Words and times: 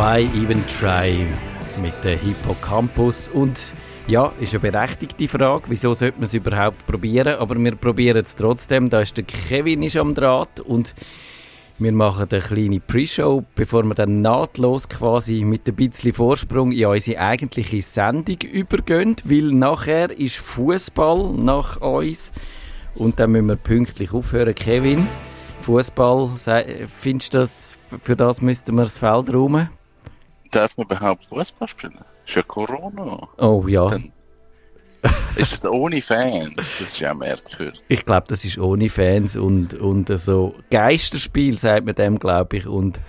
Why 0.00 0.22
Even 0.42 0.64
Try 0.66 1.26
mit 1.82 1.92
der 2.02 2.16
Hippocampus 2.16 3.28
und 3.28 3.62
ja, 4.06 4.32
ist 4.40 4.54
eine 4.54 4.60
berechtigte 4.60 5.28
Frage, 5.28 5.64
wieso 5.66 5.92
sollte 5.92 6.16
man 6.16 6.24
es 6.24 6.32
überhaupt 6.32 6.86
probieren, 6.86 7.38
aber 7.38 7.54
wir 7.56 7.76
probieren 7.76 8.22
es 8.24 8.34
trotzdem. 8.34 8.88
Da 8.88 9.02
ist 9.02 9.18
der 9.18 9.24
Kevin 9.24 9.82
ist 9.82 9.98
am 9.98 10.14
Draht 10.14 10.58
und 10.58 10.94
wir 11.78 11.92
machen 11.92 12.28
eine 12.30 12.40
kleine 12.40 12.80
Pre-Show, 12.80 13.44
bevor 13.54 13.82
wir 13.82 13.94
dann 13.94 14.22
nahtlos 14.22 14.88
quasi 14.88 15.44
mit 15.44 15.68
ein 15.68 15.74
bisschen 15.74 16.14
Vorsprung 16.14 16.72
in 16.72 16.86
unsere 16.86 17.20
eigentliche 17.20 17.82
Sendung 17.82 18.38
übergehen, 18.50 19.16
weil 19.24 19.52
nachher 19.52 20.18
ist 20.18 20.38
Fußball 20.38 21.34
nach 21.34 21.78
uns 21.82 22.32
und 22.94 23.20
dann 23.20 23.32
müssen 23.32 23.48
wir 23.48 23.56
pünktlich 23.56 24.14
aufhören. 24.14 24.54
Kevin, 24.54 25.06
Fußball, 25.60 26.30
findest 27.02 27.34
du 27.34 27.38
das, 27.40 27.76
für 28.02 28.16
das 28.16 28.40
müssten 28.40 28.76
wir 28.76 28.84
das 28.84 28.96
Feld 28.96 29.28
räumen? 29.34 29.68
Darf 30.50 30.76
man 30.76 30.86
überhaupt 30.86 31.24
Fußball 31.24 31.68
spielen? 31.68 31.98
Ist 32.26 32.36
ja 32.36 32.42
Corona. 32.42 33.28
Oh 33.38 33.64
ja. 33.66 33.88
Dann 33.88 34.12
ist 35.36 35.52
das 35.52 35.64
ohne 35.64 36.02
Fans? 36.02 36.54
Das 36.56 36.80
ist 36.80 37.00
ja 37.00 37.14
merkwürdig. 37.14 37.80
Ich 37.88 38.04
glaube, 38.04 38.26
das 38.28 38.44
ist 38.44 38.58
ohne 38.58 38.88
Fans 38.88 39.36
und, 39.36 39.74
und 39.74 40.08
so 40.18 40.54
Geisterspiel, 40.70 41.56
sagt 41.56 41.86
man 41.86 41.94
dem, 41.94 42.18
glaube 42.18 42.56
ich. 42.58 42.66
Und 42.66 43.00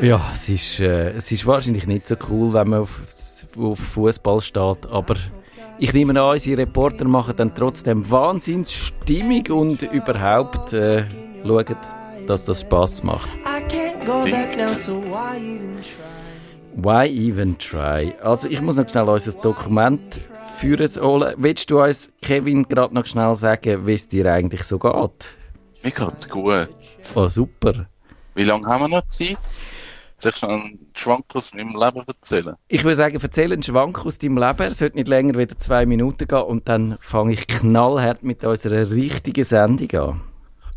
ja, 0.00 0.30
es 0.34 0.48
ist, 0.48 0.80
äh, 0.80 1.10
es 1.10 1.30
ist 1.32 1.46
wahrscheinlich 1.46 1.86
nicht 1.86 2.06
so 2.06 2.16
cool, 2.30 2.52
wenn 2.52 2.68
man 2.68 2.80
auf, 2.80 3.00
auf 3.58 3.78
Fußball 3.78 4.40
steht, 4.40 4.86
aber 4.90 5.16
ich 5.78 5.92
nehme 5.92 6.18
an, 6.20 6.30
unsere 6.30 6.62
Reporter 6.62 7.06
machen 7.06 7.36
dann 7.36 7.54
trotzdem 7.54 8.10
Wahnsinnsstimmung 8.10 9.46
und 9.48 9.82
überhaupt 9.82 10.72
äh, 10.72 11.04
schauen, 11.44 11.76
dass 12.26 12.44
das 12.46 12.62
Spaß 12.62 13.02
macht. 13.02 13.28
Why 16.76 17.06
even 17.08 17.58
try? 17.58 18.14
Also 18.22 18.48
ich 18.48 18.60
muss 18.60 18.76
noch 18.76 18.88
schnell 18.88 19.08
unser 19.08 19.32
Dokument 19.40 20.20
führen 20.58 20.88
holen. 21.00 21.34
Willst 21.38 21.70
du 21.70 21.82
uns, 21.82 22.12
Kevin, 22.22 22.62
gerade 22.64 22.94
noch 22.94 23.06
schnell 23.06 23.34
sagen, 23.34 23.86
wie 23.86 23.94
es 23.94 24.08
dir 24.08 24.32
eigentlich 24.32 24.62
so 24.62 24.78
geht? 24.78 25.36
Mir 25.82 25.90
geht's 25.90 26.28
gut. 26.28 26.68
Oh, 27.14 27.26
super. 27.26 27.86
Wie 28.34 28.44
lange 28.44 28.66
haben 28.66 28.84
wir 28.84 28.88
noch 28.88 29.06
Zeit? 29.06 29.38
Soll 30.18 30.30
ich 30.32 30.38
schon 30.38 30.50
einen 30.50 30.90
Schwank 30.94 31.24
aus 31.34 31.52
meinem 31.52 31.70
Leben 31.70 32.02
erzählen? 32.06 32.54
Ich 32.68 32.84
würde 32.84 32.94
sagen, 32.94 33.18
erzähle 33.20 33.54
einen 33.54 33.62
Schwank 33.62 34.06
aus 34.06 34.18
deinem 34.18 34.38
Leben. 34.38 34.62
Es 34.62 34.78
sollte 34.78 34.96
nicht 34.96 35.08
länger 35.08 35.36
wieder 35.36 35.58
zwei 35.58 35.84
Minuten 35.84 36.28
gehen 36.28 36.42
und 36.42 36.68
dann 36.68 36.96
fange 37.00 37.32
ich 37.32 37.46
knallhart 37.46 38.22
mit 38.22 38.44
unserer 38.44 38.88
richtigen 38.90 39.44
Sendung 39.44 39.90
an. 40.00 40.20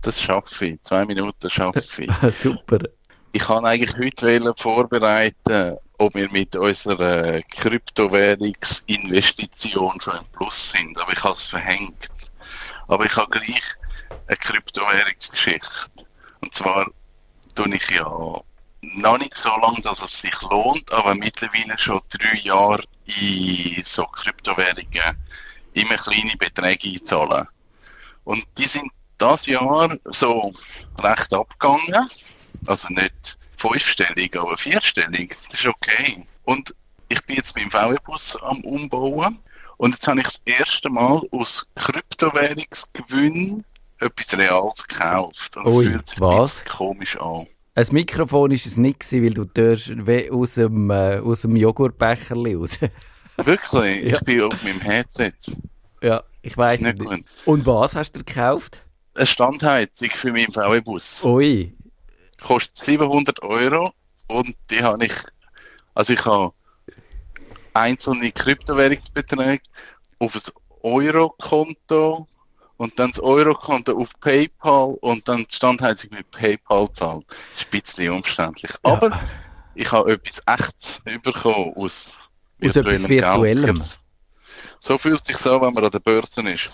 Das 0.01 0.19
schaffe 0.19 0.65
ich. 0.65 0.81
Zwei 0.81 1.05
Minuten 1.05 1.49
schaffe 1.49 1.79
ich. 1.79 2.11
Super. 2.33 2.79
Ich 3.31 3.43
kann 3.43 3.63
eigentlich 3.63 3.95
heute 3.95 4.55
vorbereiten, 4.55 5.77
ob 5.99 6.15
wir 6.15 6.31
mit 6.31 6.55
unserer 6.55 7.43
Kryptowährungsinvestition 7.43 10.01
schon 10.01 10.17
im 10.17 10.25
Plus 10.31 10.71
sind. 10.71 10.99
Aber 10.99 11.13
ich 11.13 11.23
habe 11.23 11.35
es 11.35 11.43
verhängt. 11.43 12.09
Aber 12.87 13.05
ich 13.05 13.15
habe 13.15 13.29
gleich 13.29 13.61
eine 14.25 14.37
Kryptowährungsgeschichte. 14.37 15.91
Und 16.41 16.55
zwar 16.55 16.89
tue 17.53 17.75
ich 17.75 17.87
ja 17.91 18.41
noch 18.81 19.17
nicht 19.19 19.35
so 19.35 19.49
lange, 19.49 19.81
dass 19.81 20.01
es 20.01 20.21
sich 20.21 20.41
lohnt, 20.41 20.91
aber 20.91 21.13
mittlerweile 21.13 21.77
schon 21.77 22.01
drei 22.09 22.37
Jahre 22.37 22.81
in 23.05 23.83
so 23.83 24.05
Kryptowährungen 24.05 25.23
immer 25.73 25.97
kleine 25.97 26.35
Beträge 26.37 26.89
einzahlen. 26.89 27.47
Und 28.23 28.43
die 28.57 28.65
sind 28.65 28.91
das 29.19 29.45
Jahr 29.45 29.95
so 30.05 30.51
recht 30.97 31.33
abgegangen. 31.33 32.09
Also 32.65 32.87
nicht 32.89 33.37
fünfstellig, 33.57 34.37
aber 34.37 34.57
vierstellig. 34.57 35.37
Das 35.51 35.59
ist 35.59 35.67
okay. 35.67 36.25
Und 36.43 36.73
ich 37.09 37.23
bin 37.25 37.35
jetzt 37.35 37.55
beim 37.55 37.69
VW-Bus 37.69 38.37
am 38.41 38.61
Umbauen. 38.61 39.39
Und 39.77 39.93
jetzt 39.93 40.07
habe 40.07 40.19
ich 40.19 40.25
das 40.25 40.41
erste 40.45 40.89
Mal 40.89 41.21
aus 41.31 41.67
Kryptowährungsgewinn 41.75 43.63
etwas 43.99 44.37
Reales 44.37 44.87
gekauft. 44.87 45.57
Und 45.57 45.67
Ui, 45.67 45.85
fühlt 45.85 46.07
sich 46.07 46.19
was? 46.19 46.63
komisch 46.65 47.17
an. 47.19 47.47
Ein 47.75 47.87
Mikrofon 47.91 48.51
ist 48.51 48.65
es 48.65 48.77
nicht 48.77 48.99
gewesen, 48.99 49.23
weil 49.23 49.33
du 49.33 49.45
tust 49.45 49.91
aus 50.31 50.53
dem, 50.55 50.89
äh, 50.89 51.19
aus 51.19 51.41
dem 51.41 51.55
Joghurtbecher 51.55 52.35
raus. 52.35 52.79
Wirklich? 53.37 54.01
Ja. 54.03 54.15
Ich 54.15 54.21
bin 54.21 54.41
auf 54.41 54.63
meinem 54.63 54.81
Headset. 54.81 55.31
Ja, 56.01 56.23
ich 56.41 56.57
weiß 56.57 56.81
nicht. 56.81 56.99
nicht. 56.99 57.25
Und 57.45 57.65
was 57.65 57.95
hast 57.95 58.15
du 58.15 58.23
gekauft? 58.23 58.81
Eine 59.15 59.25
Standheizung 59.25 60.09
für 60.09 60.31
meinen 60.31 60.51
VW-Bus. 60.51 61.23
Ui. 61.23 61.73
Kostet 62.41 62.77
700 62.77 63.41
Euro 63.41 63.93
und 64.27 64.55
die 64.69 64.83
habe 64.83 65.05
ich, 65.05 65.13
also 65.93 66.13
ich 66.13 66.25
habe 66.25 66.53
einzelne 67.73 68.31
Kryptowährungsbeträge 68.31 69.63
auf 70.19 70.35
ein 70.35 70.41
Euro-Konto 70.83 72.27
und 72.77 72.97
dann 72.97 73.11
das 73.11 73.19
Euro-Konto 73.19 73.97
auf 73.97 74.09
PayPal 74.21 74.95
und 75.01 75.27
dann 75.27 75.45
die 75.49 75.55
Standheizung 75.55 76.11
mit 76.11 76.31
PayPal 76.31 76.91
zahlen. 76.93 77.25
Das 77.27 77.59
ist 77.59 77.65
ein 77.65 77.81
bisschen 77.81 78.13
umständlich. 78.13 78.71
Ja. 78.71 78.93
Aber 78.93 79.19
ich 79.75 79.91
habe 79.91 80.13
etwas 80.13 80.41
Echtes 80.45 81.01
bekommen 81.21 81.73
aus, 81.75 82.29
aus 82.63 82.75
etwas 82.75 83.07
Virtuellem. 83.07 83.81
So 84.79 84.97
fühlt 84.97 85.21
es 85.21 85.27
sich 85.27 85.37
so, 85.37 85.61
wenn 85.61 85.73
man 85.73 85.83
an 85.83 85.91
der 85.91 85.99
Börse 85.99 86.41
ist. 86.49 86.69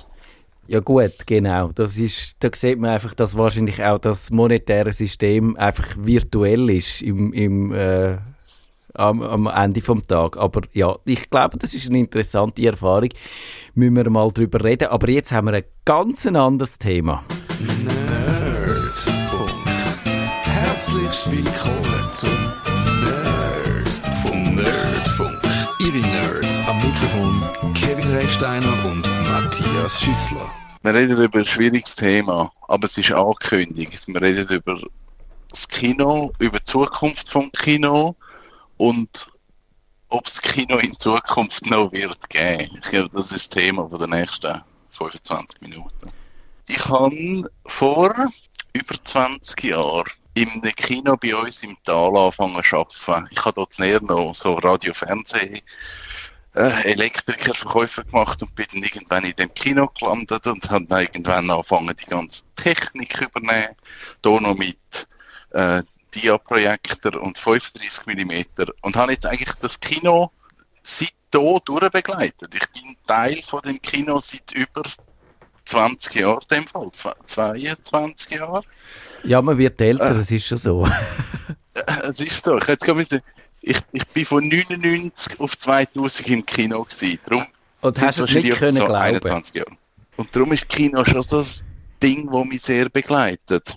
Ja 0.67 0.79
gut, 0.79 1.27
genau. 1.27 1.69
Das 1.73 1.97
ist, 1.99 2.35
da 2.39 2.49
sieht 2.51 2.79
man 2.79 2.89
einfach, 2.91 3.13
dass 3.13 3.37
wahrscheinlich 3.37 3.83
auch 3.83 3.99
das 3.99 4.31
monetäre 4.31 4.93
System 4.93 5.55
einfach 5.57 5.95
virtuell 5.97 6.69
ist 6.71 7.03
im, 7.03 7.33
im 7.33 7.71
äh, 7.71 8.17
am, 8.95 9.21
am 9.21 9.47
Ende 9.47 9.81
vom 9.81 10.01
Tag. 10.07 10.37
Aber 10.37 10.61
ja, 10.73 10.95
ich 11.05 11.29
glaube, 11.29 11.57
das 11.57 11.73
ist 11.73 11.89
eine 11.89 11.99
interessante 11.99 12.65
Erfahrung. 12.65 13.09
Müssen 13.75 13.95
wir 13.95 14.09
mal 14.09 14.31
drüber 14.31 14.63
reden. 14.63 14.87
Aber 14.87 15.09
jetzt 15.09 15.31
haben 15.31 15.47
wir 15.47 15.53
ein 15.53 15.63
ganz 15.83 16.25
anderes 16.25 16.79
Thema. 16.79 17.23
Nerdfunk. 17.83 19.51
Herzlich 20.43 21.31
willkommen 21.31 22.09
zum 22.11 22.29
Nerd 23.03 23.14
Recksteiner 28.15 28.85
und 28.85 29.01
Matthias 29.25 30.01
Schüssler. 30.01 30.49
Wir 30.83 30.93
reden 30.93 31.21
über 31.21 31.39
ein 31.39 31.45
schwieriges 31.45 31.95
Thema, 31.95 32.49
aber 32.69 32.85
es 32.85 32.97
ist 32.97 33.11
angekündigt. 33.11 34.07
Wir 34.07 34.21
reden 34.21 34.47
über 34.47 34.79
das 35.49 35.67
Kino, 35.67 36.31
über 36.39 36.59
die 36.59 36.63
Zukunft 36.63 37.27
vom 37.27 37.51
Kino 37.51 38.15
und 38.77 39.27
ob 40.07 40.27
es 40.27 40.41
Kino 40.41 40.77
in 40.77 40.95
Zukunft 40.95 41.65
noch 41.65 41.91
wird 41.91 42.29
geben. 42.29 42.79
Ich 42.81 42.89
glaube, 42.89 43.09
das 43.11 43.33
ist 43.33 43.33
das 43.33 43.49
Thema 43.49 43.89
der 43.89 44.07
nächsten 44.07 44.61
25 44.91 45.59
Minuten. 45.59 46.09
Ich 46.67 46.85
habe 46.85 47.49
vor 47.65 48.15
über 48.71 48.95
20 49.03 49.61
Jahren 49.61 50.09
im 50.35 50.61
Kino 50.61 51.17
bei 51.17 51.35
uns 51.35 51.63
im 51.63 51.75
Tal 51.83 52.15
angefangen 52.15 52.63
zu 52.63 52.77
arbeiten. 52.77 53.27
Ich 53.31 53.43
habe 53.43 53.55
dort 53.55 53.77
näher 53.77 54.01
noch 54.01 54.33
so 54.35 54.53
Radio, 54.53 54.93
Fernsehen, 54.93 55.59
äh, 56.55 56.91
Elektriker, 56.91 57.53
Verkäufer 57.53 58.03
gemacht 58.03 58.41
und 58.41 58.55
bin 58.55 58.65
dann 58.71 58.83
irgendwann 58.83 59.25
in 59.25 59.35
dem 59.35 59.53
Kino 59.53 59.87
gelandet 59.99 60.47
und 60.47 60.69
habe 60.69 60.85
dann 60.85 61.01
irgendwann 61.01 61.49
angefangen, 61.49 61.95
die 61.95 62.09
ganze 62.09 62.43
Technik 62.55 63.21
übernehmen. 63.21 63.75
Hier 64.23 64.41
noch 64.41 64.55
mit 64.55 65.07
äh, 65.51 65.83
Dia-Projektor 66.13 67.21
und 67.21 67.37
35 67.37 68.05
mm 68.05 68.71
und 68.81 68.95
habe 68.95 69.11
jetzt 69.11 69.25
eigentlich 69.25 69.53
das 69.55 69.79
Kino 69.79 70.31
seit 70.81 71.09
hier 71.33 71.59
durchbegleitet. 71.65 72.55
Ich 72.55 72.69
bin 72.71 72.95
Teil 73.05 73.41
von 73.43 73.61
dem 73.61 73.81
Kino 73.81 74.19
seit 74.19 74.51
über 74.53 74.83
20 75.65 76.15
Jahren, 76.15 76.39
in 76.49 76.63
dem 76.63 76.67
Fall, 76.67 77.15
22 77.25 78.29
Jahre. 78.31 78.63
Ja, 79.23 79.41
man 79.41 79.57
wird 79.57 79.81
älter, 79.81 80.11
äh, 80.11 80.13
das 80.13 80.31
ist 80.31 80.45
schon 80.45 80.57
so. 80.57 80.87
es 82.03 82.19
ist 82.21 82.45
so. 82.45 82.57
Ich, 82.57 82.67
jetzt 82.67 82.87
müssen, 82.87 83.21
ich, 83.65 83.79
ich 83.91 84.07
bin 84.07 84.25
von 84.25 84.47
99 84.47 85.39
auf 85.39 85.57
2000 85.57 86.27
im 86.29 86.45
Kino 86.45 86.83
gewesen. 86.83 87.19
Darum 87.25 87.45
und 87.81 88.01
hast 88.01 88.19
es 88.19 88.29
nicht 88.33 88.57
können 88.57 88.77
so 88.77 88.85
glauben? 88.85 89.01
21 89.01 89.55
Jahre. 89.55 89.71
Und 90.17 90.35
darum 90.35 90.53
ist 90.53 90.69
Kino 90.69 91.03
schon 91.03 91.21
so 91.21 91.39
ein 91.39 91.47
Ding, 92.01 92.29
das 92.31 92.45
mich 92.45 92.61
sehr 92.61 92.89
begleitet. 92.89 93.75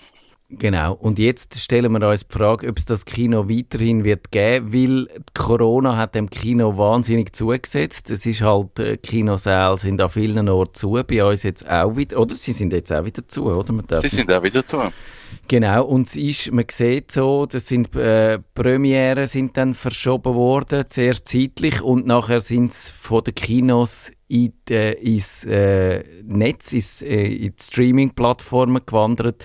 Genau. 0.51 0.95
Und 0.95 1.19
jetzt 1.19 1.61
stellen 1.61 1.93
wir 1.93 2.09
uns 2.09 2.27
die 2.27 2.33
Frage, 2.33 2.69
ob 2.69 2.79
es 2.79 2.87
das 2.87 3.05
Kino 3.05 3.51
weiterhin 3.51 4.05
wird 4.05 4.31
geben, 4.31 4.73
weil 4.73 5.23
Corona 5.35 5.97
hat 5.99 6.15
dem 6.15 6.31
Kino 6.31 6.79
wahnsinnig 6.79 7.35
zugesetzt. 7.37 8.09
Es 8.09 8.25
ist 8.25 8.41
halt, 8.41 8.79
äh, 8.79 8.97
Kinosäle 8.97 9.77
sind 9.77 10.01
an 10.01 10.09
vielen 10.09 10.49
Orten 10.49 10.75
zu, 10.75 11.03
bei 11.07 11.23
uns 11.23 11.43
jetzt 11.43 11.69
auch 11.69 11.97
wieder, 11.97 12.19
oder 12.19 12.35
sie 12.35 12.53
sind 12.53 12.73
jetzt 12.73 12.91
auch 12.91 13.05
wieder 13.05 13.29
zu, 13.29 13.45
oder? 13.45 14.01
sie 14.01 14.09
sind 14.09 14.33
auch 14.33 14.43
wieder 14.43 14.67
zu. 14.67 14.79
Genau, 15.49 15.85
und 15.85 16.09
es 16.09 16.17
ist, 16.17 16.51
man 16.51 16.65
sieht 16.71 17.13
so, 17.13 17.45
das 17.45 17.67
sind, 17.67 17.95
äh, 17.95 18.39
Premiere 18.55 19.27
sind 19.27 19.55
dann 19.59 19.75
verschoben 19.75 20.35
worden, 20.35 20.87
zuerst 20.89 21.29
zeitlich 21.29 21.83
und 21.83 22.07
nachher 22.07 22.41
sind 22.41 22.73
es 22.73 22.89
von 22.89 23.23
den 23.23 23.35
Kinos 23.35 24.11
in 24.29 24.53
die, 24.69 24.75
ins 24.75 25.45
äh, 25.45 26.05
Netz, 26.23 26.73
ins, 26.73 27.03
äh, 27.03 27.27
in 27.27 27.57
die 27.57 27.63
Streaming-Plattformen 27.63 28.85
gewandert. 28.85 29.45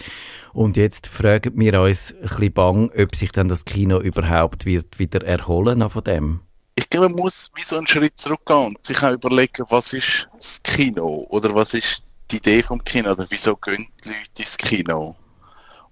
Und 0.53 0.77
jetzt 0.77 1.07
fragen 1.07 1.57
wir 1.59 1.81
uns 1.81 2.13
ein 2.13 2.21
bisschen 2.21 2.53
bang, 2.53 2.91
ob 2.95 3.15
sich 3.15 3.31
dann 3.31 3.47
das 3.47 3.65
Kino 3.65 3.99
überhaupt 3.99 4.65
wird 4.65 4.99
wieder 4.99 5.25
erholen 5.25 5.89
von 5.89 6.03
dem. 6.03 6.41
Ich 6.75 6.89
glaube, 6.89 7.09
man 7.09 7.19
muss 7.19 7.51
wie 7.55 7.63
so 7.63 7.77
einen 7.77 7.87
Schritt 7.87 8.17
zurückgehen 8.17 8.67
und 8.67 8.83
sich 8.83 9.01
auch 9.01 9.13
überlegen, 9.13 9.65
was 9.69 9.93
ist 9.93 10.27
das 10.35 10.61
Kino 10.63 11.25
oder 11.29 11.53
was 11.55 11.73
ist 11.73 12.03
die 12.31 12.37
Idee 12.37 12.63
vom 12.63 12.83
Kino 12.83 13.11
oder 13.11 13.25
wieso 13.29 13.55
gehen 13.55 13.87
die 14.03 14.09
Leute 14.09 14.41
ins 14.41 14.57
Kino? 14.57 15.15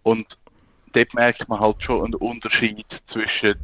Und 0.04 0.38
dort 0.94 1.14
merkt 1.14 1.48
man 1.50 1.60
halt 1.60 1.84
schon 1.84 2.06
einen 2.06 2.16
Unterschied 2.16 2.86
zwischen 3.04 3.56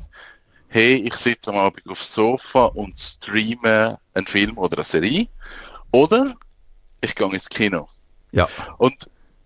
hey, 0.70 0.96
ich 0.96 1.16
sitze 1.16 1.52
am 1.52 1.58
Abend 1.58 1.88
aufs 1.88 2.14
Sofa 2.14 2.66
und 2.66 2.98
streame 2.98 4.00
einen 4.14 4.28
Film 4.28 4.58
oder 4.58 4.78
eine 4.78 4.86
Serie 4.86 5.28
oder 5.92 6.36
ich 7.02 7.16
gehe 7.16 7.28
ins 7.32 7.50
Kino. 7.50 7.88
Ja. 8.32 8.48
Und 8.78 8.96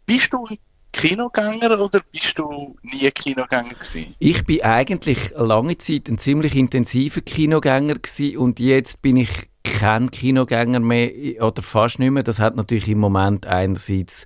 bist 0.05 0.33
du 0.33 0.45
ein 0.45 0.57
Kinogänger 0.91 1.79
oder 1.79 2.01
bist 2.11 2.37
du 2.37 2.75
nie 2.81 3.09
Kinogänger 3.11 3.73
gewesen? 3.73 4.15
Ich 4.19 4.43
bin 4.45 4.61
eigentlich 4.61 5.31
lange 5.35 5.77
Zeit 5.77 6.09
ein 6.09 6.17
ziemlich 6.17 6.55
intensiver 6.55 7.21
Kinogänger 7.21 7.95
gewesen 7.95 8.37
und 8.37 8.59
jetzt 8.59 9.01
bin 9.01 9.17
ich 9.17 9.29
kein 9.63 10.11
Kinogänger 10.11 10.79
mehr 10.79 11.41
oder 11.41 11.61
fast 11.61 11.99
nicht 11.99 12.11
mehr. 12.11 12.23
Das 12.23 12.39
hat 12.39 12.55
natürlich 12.55 12.89
im 12.89 12.99
Moment 12.99 13.45
einerseits 13.45 14.25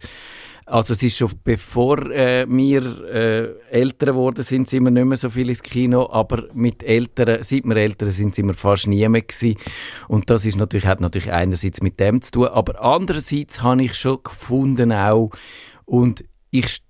also 0.66 0.94
es 0.94 1.04
ist 1.04 1.18
schon 1.18 1.32
bevor 1.44 2.10
äh, 2.12 2.46
wir 2.50 3.06
äh, 3.06 3.54
älter 3.70 4.08
geworden 4.08 4.44
sind, 4.44 4.68
sind 4.68 4.84
wir 4.84 4.92
nicht 4.92 5.06
mehr 5.06 5.18
so 5.18 5.30
viel 5.30 5.50
ins 5.50 5.62
Kino, 5.62 6.10
aber 6.10 6.48
mit 6.54 6.82
Älteren, 6.84 7.44
seit 7.44 7.66
wir 7.66 7.76
älter 7.76 8.12
sind, 8.12 8.34
sind 8.34 8.48
wir 8.48 8.56
fast 8.56 8.88
nie 8.88 9.08
mehr 9.08 9.22
gewesen. 9.22 9.58
Und 10.08 10.30
das 10.30 10.46
ist 10.46 10.58
natürlich, 10.58 10.88
hat 10.88 11.02
natürlich 11.02 11.32
einerseits 11.32 11.82
mit 11.82 12.00
dem 12.00 12.22
zu 12.22 12.32
tun, 12.32 12.48
aber 12.48 12.82
andererseits 12.82 13.62
habe 13.62 13.84
ich 13.84 13.94
schon 13.94 14.24
gefunden 14.24 14.92
auch, 14.92 15.32
und 15.86 16.26
ich 16.50 16.82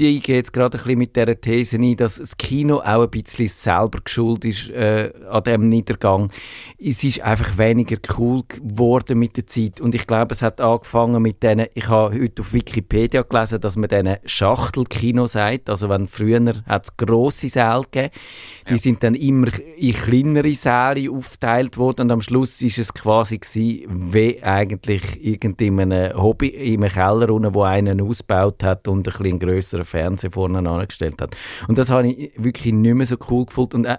steige 0.00 0.34
jetzt 0.34 0.52
gerade 0.52 0.78
ein 0.78 0.82
bisschen 0.82 0.98
mit 0.98 1.14
dieser 1.14 1.38
These 1.38 1.76
ein, 1.76 1.96
dass 1.96 2.16
das 2.16 2.36
Kino 2.38 2.78
auch 2.78 3.02
ein 3.02 3.10
bisschen 3.10 3.48
selber 3.48 4.00
geschuld 4.02 4.46
ist 4.46 4.70
äh, 4.70 5.12
an 5.28 5.44
diesem 5.44 5.68
Niedergang. 5.68 6.32
Es 6.78 7.04
ist 7.04 7.20
einfach 7.20 7.58
weniger 7.58 7.98
cool 8.16 8.42
geworden 8.48 9.18
mit 9.18 9.36
der 9.36 9.46
Zeit 9.46 9.78
und 9.80 9.94
ich 9.94 10.06
glaube, 10.06 10.34
es 10.34 10.40
hat 10.40 10.60
angefangen 10.60 11.20
mit 11.20 11.42
denen, 11.42 11.66
ich 11.74 11.88
habe 11.88 12.18
heute 12.18 12.40
auf 12.40 12.54
Wikipedia 12.54 13.22
gelesen, 13.22 13.60
dass 13.60 13.76
man 13.76 13.90
denen 13.90 14.16
Schachtelkino 14.24 15.26
sagt, 15.26 15.68
also 15.68 15.90
wenn 15.90 16.08
früher 16.08 16.40
hat 16.66 16.84
es 16.84 16.96
grosse 16.96 17.50
Säle 17.50 17.82
gegeben, 17.90 18.14
die 18.68 18.72
ja. 18.72 18.78
sind 18.78 19.02
dann 19.02 19.14
immer 19.14 19.48
in 19.76 19.92
kleinere 19.92 20.54
Säle 20.54 21.10
aufgeteilt 21.10 21.76
worden 21.76 22.02
und 22.02 22.12
am 22.12 22.22
Schluss 22.22 22.62
ist 22.62 22.78
es 22.78 22.94
quasi 22.94 23.38
gewesen, 23.38 24.12
wie 24.12 24.42
eigentlich 24.42 25.22
irgendein 25.22 26.14
Hobby 26.14 26.48
in 26.48 26.82
einem 26.82 26.92
Keller 26.92 27.30
unten, 27.30 27.54
wo 27.54 27.62
einen 27.62 28.00
ausgebaut 28.00 28.62
hat 28.62 28.88
und 28.88 29.06
ein 29.06 29.12
bisschen 29.12 29.38
größeren 29.38 29.89
Fernseher 29.90 30.30
vorne 30.30 30.58
angestellt 30.68 31.20
hat. 31.20 31.36
Und 31.68 31.78
das 31.78 31.90
habe 31.90 32.08
ich 32.08 32.32
wirklich 32.36 32.72
nicht 32.72 32.94
mehr 32.94 33.06
so 33.06 33.16
cool 33.28 33.46
gefunden. 33.46 33.76
Und, 33.76 33.86
äh, 33.86 33.98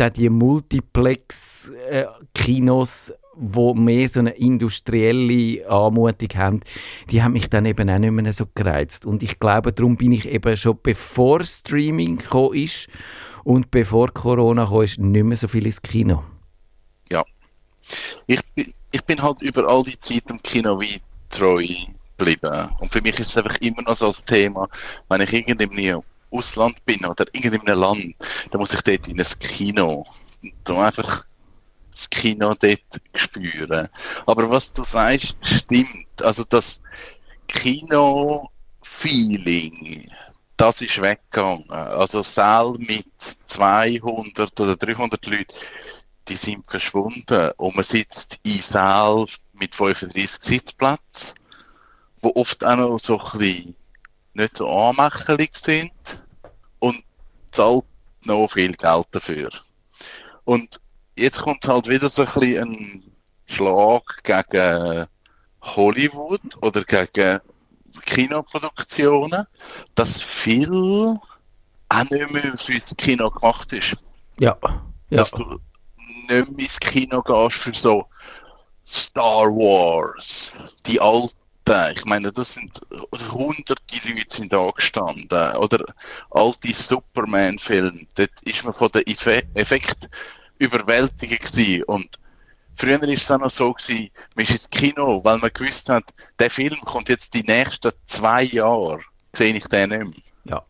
auch 0.00 0.10
die 0.10 0.28
Multiplex-Kinos, 0.28 3.12
wo 3.34 3.74
mehr 3.74 4.08
so 4.08 4.20
eine 4.20 4.30
industrielle 4.30 5.68
Anmutung 5.68 6.28
haben, 6.36 6.60
die 7.10 7.22
haben 7.22 7.32
mich 7.32 7.48
dann 7.48 7.66
eben 7.66 7.88
auch 7.88 7.98
nicht 7.98 8.10
mehr 8.10 8.32
so 8.32 8.46
gereizt. 8.54 9.06
Und 9.06 9.22
ich 9.22 9.38
glaube, 9.38 9.72
darum 9.72 9.96
bin 9.96 10.10
ich 10.12 10.28
eben 10.28 10.56
schon 10.56 10.78
bevor 10.82 11.44
Streaming 11.44 12.18
gekommen 12.18 12.54
ist 12.54 12.88
und 13.44 13.70
bevor 13.70 14.12
Corona 14.12 14.66
kam, 14.66 14.82
ist, 14.82 14.98
nicht 14.98 15.24
mehr 15.24 15.36
so 15.36 15.48
viel 15.48 15.66
ins 15.66 15.82
Kino. 15.82 16.24
Ja. 17.10 17.24
Ich, 18.26 18.40
ich 18.54 19.04
bin 19.04 19.22
halt 19.22 19.42
über 19.42 19.68
all 19.68 19.84
die 19.84 19.98
Zeit 19.98 20.24
im 20.28 20.42
Kino 20.42 20.80
wie 20.80 21.00
treu 21.30 21.64
geblieben. 22.20 22.70
Und 22.78 22.92
für 22.92 23.00
mich 23.00 23.18
ist 23.18 23.30
es 23.30 23.38
einfach 23.38 23.56
immer 23.58 23.82
noch 23.82 23.96
so 23.96 24.08
ein 24.08 24.14
Thema, 24.26 24.68
wenn 25.08 25.22
ich 25.22 25.32
irgendeinem 25.32 26.02
Ausland 26.30 26.84
bin 26.84 27.04
oder 27.04 27.26
irgendeinem 27.32 27.78
Land, 27.78 28.14
dann 28.50 28.60
muss 28.60 28.72
ich 28.74 28.82
dort 28.82 29.08
in 29.08 29.20
ein 29.20 29.26
Kino 29.40 30.04
und 30.42 30.70
einfach 30.70 31.24
das 31.92 32.08
Kino 32.08 32.54
dort 32.54 33.00
spüren. 33.14 33.88
Aber 34.26 34.48
was 34.48 34.72
du 34.72 34.84
sagst, 34.84 35.34
stimmt. 35.42 36.22
Also 36.22 36.44
das 36.44 36.82
Kino-Feeling, 37.48 38.48
das 40.56 40.80
ist 40.82 41.02
weggegangen. 41.02 41.68
Also 41.70 42.22
Saal 42.22 42.74
mit 42.78 43.06
200 43.46 44.60
oder 44.60 44.76
300 44.76 45.26
Leuten, 45.26 45.52
die 46.28 46.36
sind 46.36 46.64
verschwunden. 46.66 47.50
Und 47.56 47.74
man 47.74 47.84
sitzt 47.84 48.38
in 48.44 48.62
Saal 48.62 49.26
mit 49.52 49.74
35 49.74 50.42
Sitzplätzen 50.42 51.39
die 52.22 52.34
oft 52.34 52.64
auch 52.64 52.76
noch 52.76 52.98
so 52.98 53.18
ein 53.18 53.38
bisschen 53.38 53.76
nicht 54.34 54.56
so 54.56 54.68
anmächerlich 54.68 55.54
sind 55.54 55.92
und 56.78 57.02
zahlt 57.50 57.84
noch 58.22 58.48
viel 58.48 58.72
Geld 58.72 59.06
dafür. 59.10 59.50
Und 60.44 60.80
jetzt 61.16 61.42
kommt 61.42 61.66
halt 61.66 61.88
wieder 61.88 62.08
so 62.10 62.22
ein 62.22 62.32
bisschen 62.34 62.72
ein 62.72 63.02
Schlag 63.46 64.02
gegen 64.22 65.06
Hollywood 65.62 66.40
oder 66.62 66.84
gegen 66.84 67.40
Kinoproduktionen, 68.06 69.46
dass 69.94 70.22
viel 70.22 71.14
auch 71.88 72.10
nicht 72.10 72.30
mehr 72.30 72.56
fürs 72.56 72.96
Kino 72.96 73.30
gemacht 73.30 73.72
ist. 73.72 73.96
Ja. 74.38 74.56
ja. 74.62 74.70
Dass 75.10 75.32
du 75.32 75.58
nicht 75.96 76.28
mehr 76.28 76.64
ins 76.64 76.80
Kino 76.80 77.22
gehst 77.22 77.56
für 77.56 77.74
so 77.74 78.06
Star 78.86 79.46
Wars, 79.46 80.54
die 80.86 81.00
alten 81.00 81.39
ich 81.94 82.04
meine, 82.04 82.32
das 82.32 82.54
sind 82.54 82.80
hunderte 83.30 84.08
Leute 84.08 84.34
sind 84.34 84.52
da 84.52 84.70
gestanden. 84.70 85.56
Oder 85.56 85.84
alte 86.30 86.72
Superman-Filme. 86.72 88.06
Dort 88.14 88.30
ist 88.42 88.64
man 88.64 88.72
von 88.72 88.90
den 88.90 89.06
Effekt 89.06 90.08
überwältigt 90.58 91.52
gewesen. 91.52 91.84
Und 91.84 92.18
früher 92.74 93.00
war 93.00 93.08
es 93.08 93.30
auch 93.30 93.38
noch 93.38 93.50
so 93.50 93.72
gewesen, 93.72 94.10
man 94.34 94.44
ist 94.44 94.50
ins 94.50 94.70
Kino, 94.70 95.24
weil 95.24 95.38
man 95.38 95.50
gewusst 95.52 95.88
hat, 95.88 96.04
der 96.38 96.50
Film 96.50 96.80
kommt 96.80 97.08
jetzt 97.08 97.34
die 97.34 97.42
nächsten 97.42 97.92
zwei 98.06 98.42
Jahre. 98.42 99.00
Sehe 99.32 99.54
ich 99.54 99.66
den 99.66 99.90
nicht 99.90 100.04
mehr. 100.04 100.56
Ja. 100.56 100.62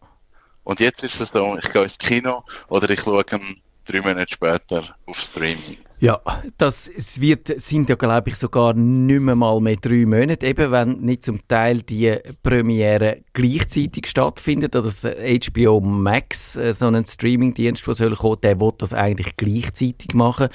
Und 0.65 0.81
jetzt 0.81 1.03
ist 1.03 1.21
es 1.21 1.33
so, 1.33 1.57
ich 1.57 1.73
gehe 1.73 1.83
ins 1.83 1.99
Kino 1.99 2.45
oder 2.69 2.91
ich 2.91 3.01
schaue 3.01 3.25
ihn 3.33 3.61
drei 3.87 4.01
Monate 4.01 4.33
später 4.33 4.95
auf 5.07 5.19
Streaming. 5.19 5.79
Ja, 6.03 6.19
das 6.57 6.89
es 6.89 7.21
wird, 7.21 7.61
sind 7.61 7.91
ja, 7.91 7.95
glaube 7.95 8.31
ich, 8.31 8.37
sogar 8.37 8.73
nicht 8.73 9.21
mehr 9.21 9.35
mal 9.35 9.61
mehr 9.61 9.77
drei 9.77 10.07
Monate, 10.07 10.47
eben 10.47 10.73
wenn 10.73 10.93
nicht 11.01 11.25
zum 11.25 11.47
Teil 11.47 11.83
die 11.83 12.17
Premiere 12.43 13.19
gleichzeitig 13.35 14.07
stattfindet, 14.07 14.75
oder 14.75 14.87
das 14.87 15.03
HBO 15.03 15.81
Max, 15.81 16.57
äh, 16.57 16.73
so 16.73 16.87
ein 16.87 17.05
Streamingdienst, 17.05 17.87
der 17.87 17.93
soll 17.93 18.17
kommen, 18.17 18.39
der 18.43 18.59
will 18.59 18.73
das 18.79 18.95
eigentlich 18.95 19.37
gleichzeitig 19.37 20.15
machen. 20.15 20.49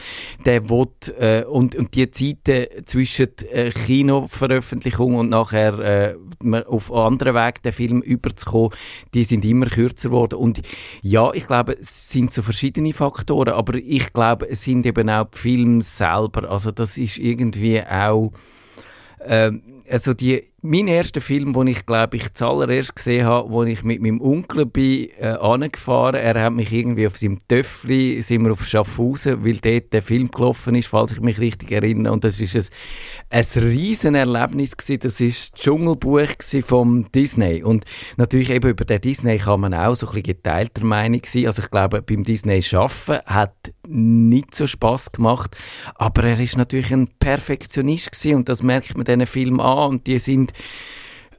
Der 0.46 0.68
will, 0.68 0.88
äh, 1.20 1.44
und, 1.44 1.76
und 1.76 1.94
die 1.94 2.10
Zeiten 2.10 2.84
zwischen 2.88 3.28
äh, 3.52 3.70
Kinoveröffentlichung 3.70 5.14
und 5.14 5.30
nachher 5.30 5.78
äh, 5.80 6.64
auf 6.66 6.92
anderen 6.92 7.36
Weg 7.36 7.62
den 7.62 7.74
Film 7.74 8.02
überzukommen, 8.02 8.72
die 9.14 9.24
sind 9.24 9.46
immer 9.46 9.68
kürzer 9.68 10.10
geworden. 10.10 10.40
Und 10.40 10.64
ja, 11.04 11.32
ich 11.34 11.46
glaube, 11.46 11.78
es 11.80 12.10
sind 12.10 12.32
so 12.32 12.42
verschiedene 12.42 12.94
Faktoren, 12.94 13.54
aber 13.54 13.76
ich 13.76 14.12
glaube, 14.12 14.50
es 14.50 14.64
sind 14.64 14.88
eben 14.88 15.08
auch 15.08 15.35
Film 15.36 15.82
selber. 15.82 16.50
Also 16.50 16.72
das 16.72 16.98
ist 16.98 17.18
irgendwie 17.18 17.82
auch 17.82 18.32
ähm, 19.24 19.62
also 19.90 20.14
die 20.14 20.44
mein 20.66 20.88
erster 20.88 21.22
Film, 21.22 21.54
den 21.54 21.68
ich 21.68 21.86
glaube 21.86 22.18
ich 22.18 22.34
zuallererst 22.34 22.96
gesehen 22.96 23.26
habe, 23.26 23.50
wo 23.52 23.64
ich 23.64 23.84
mit 23.84 24.02
meinem 24.02 24.20
Onkel 24.20 24.66
bin 24.66 25.10
äh, 25.20 25.28
angefahren. 25.28 26.16
Er 26.16 26.42
hat 26.42 26.54
mich 26.54 26.74
irgendwie 26.74 27.06
auf 27.06 27.18
seinem 27.18 27.40
Töffli, 27.48 28.22
sind 28.22 28.44
wir 28.44 28.52
auf 28.52 28.66
Schaffhausen, 28.66 29.46
weil 29.46 29.58
dort 29.58 29.94
der 29.94 30.02
Film 30.02 30.32
gelaufen 30.32 30.76
ist, 30.76 30.88
falls 30.88 31.12
ich 31.12 31.22
mich 31.22 31.40
richtig 31.40 31.72
erinnere. 31.72 32.12
Und 32.12 32.24
das 32.24 32.40
ist 32.40 32.56
ein, 32.56 32.66
ein 33.30 33.64
riesen 33.64 34.16
Erlebnis 34.16 34.76
gewesen. 34.76 35.02
Das 35.02 35.22
ist 35.22 35.54
das 35.54 35.62
Dschungelbuch 35.62 36.30
vom 36.66 37.12
Disney. 37.12 37.64
Und 37.64 37.86
natürlich 38.18 38.50
eben 38.50 38.70
über 38.70 38.86
den 38.86 39.02
Disney 39.02 39.38
kann 39.38 39.62
man 39.62 39.74
auch 39.74 39.94
so 39.94 40.08
ein 40.08 40.14
bisschen 40.14 40.24
geteilter 40.24 40.84
Meinung 40.84 41.22
sein. 41.26 41.46
Also 41.46 41.62
ich 41.62 41.70
glaube, 41.70 42.02
beim 42.02 42.24
Disney 42.24 42.62
Schaffen 42.64 43.20
hat 43.26 43.54
nicht 43.88 44.56
so 44.56 44.66
Spaß 44.66 45.12
gemacht, 45.12 45.56
aber 45.94 46.24
er 46.24 46.40
ist 46.40 46.58
natürlich 46.58 46.92
ein 46.92 47.08
Perfektionist 47.20 48.12
gewesen 48.12 48.38
und 48.38 48.50
das 48.50 48.64
merkt 48.64 48.96
man 48.96 49.06
diesen 49.06 49.28
Film 49.28 49.60
an 49.60 49.75
und 49.84 50.08
die 50.08 50.20
sind 50.20 50.54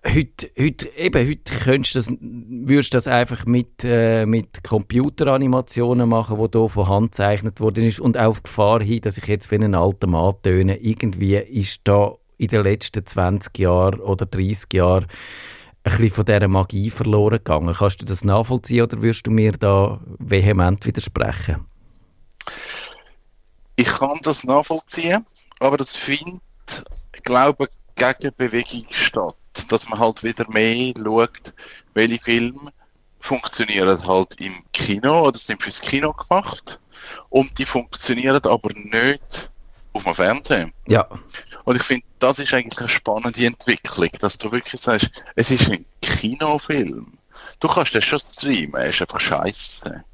heute, 0.05 0.51
heute, 0.59 0.89
eben, 0.97 1.29
heute 1.29 1.59
könntest 1.59 1.97
das, 1.97 2.09
würdest 2.11 2.93
du 2.93 2.97
das 2.97 3.09
einfach 3.09 3.47
mit, 3.47 3.83
äh, 3.85 4.27
mit 4.27 4.63
Computeranimationen 4.63 6.09
machen, 6.09 6.37
die 6.39 6.59
hier 6.59 6.69
von 6.69 6.89
Hand 6.89 7.13
gezeichnet 7.13 7.61
worden 7.61 7.85
ist 7.85 8.01
und 8.01 8.17
auf 8.17 8.43
Gefahr 8.43 8.83
hin, 8.83 9.01
dass 9.01 9.19
ich 9.19 9.27
jetzt 9.27 9.51
wie 9.51 9.57
ein 9.57 9.75
alter 9.75 10.07
Mann 10.07 10.35
töne. 10.43 10.77
Irgendwie 10.77 11.37
ist 11.37 11.81
da 11.85 12.15
in 12.39 12.49
den 12.49 12.63
letzten 12.63 13.05
20 13.05 13.59
Jahren 13.59 14.01
oder 14.01 14.27
30 14.27 14.73
Jahren 14.73 15.07
ein 15.85 15.93
bisschen 15.93 16.11
von 16.11 16.25
dieser 16.25 16.49
Magie 16.49 16.91
verloren 16.91 17.39
gegangen. 17.39 17.75
Kannst 17.75 18.01
du 18.03 18.05
das 18.05 18.25
nachvollziehen 18.25 18.83
oder 18.83 19.03
würdest 19.03 19.27
du 19.27 19.31
mir 19.31 19.53
da 19.53 20.01
vehement 20.19 20.85
widersprechen? 20.85 21.65
Ich 23.77 23.87
kann 23.89 24.19
das 24.23 24.45
nachvollziehen, 24.45 25.25
aber 25.61 25.77
das 25.77 25.97
finde 25.97 26.39
glaube 27.23 27.69
Gegenbewegung 27.97 28.87
statt. 28.91 29.37
Dass 29.69 29.89
man 29.89 29.99
halt 29.99 30.23
wieder 30.23 30.49
mehr 30.51 30.93
schaut, 30.97 31.53
welche 31.95 32.19
Filme 32.19 32.73
funktionieren 33.19 34.07
halt 34.07 34.41
im 34.41 34.63
Kino 34.73 35.23
oder 35.27 35.39
sind 35.39 35.63
fürs 35.63 35.81
Kino 35.81 36.13
gemacht 36.13 36.79
und 37.31 37.59
die 37.59 37.65
funktionieren 37.65 38.45
aber 38.45 38.71
nicht 38.75 39.51
auf 39.93 40.05
dem 40.05 40.15
Fernsehen. 40.15 40.73
Ja. 40.87 41.09
Und 41.65 41.77
ich 41.77 41.83
finde, 41.83 42.07
das 42.19 42.39
ist 42.39 42.53
eigentlich 42.53 42.79
eine 42.79 42.89
spannende 42.89 43.45
Entwicklung, 43.45 44.11
dass 44.21 44.39
du 44.39 44.53
wirklich 44.53 44.81
sagst, 44.81 45.11
es 45.35 45.51
ist 45.51 45.69
ein 45.69 45.85
Kinofilm. 46.01 47.19
Du 47.61 47.69
kannst 47.69 47.95
das 47.95 48.05
schon 48.05 48.19
streamen, 48.19 48.75
er 48.75 48.91
ist 48.91 49.01
einfach 49.01 49.21
scheiße. 49.21 50.05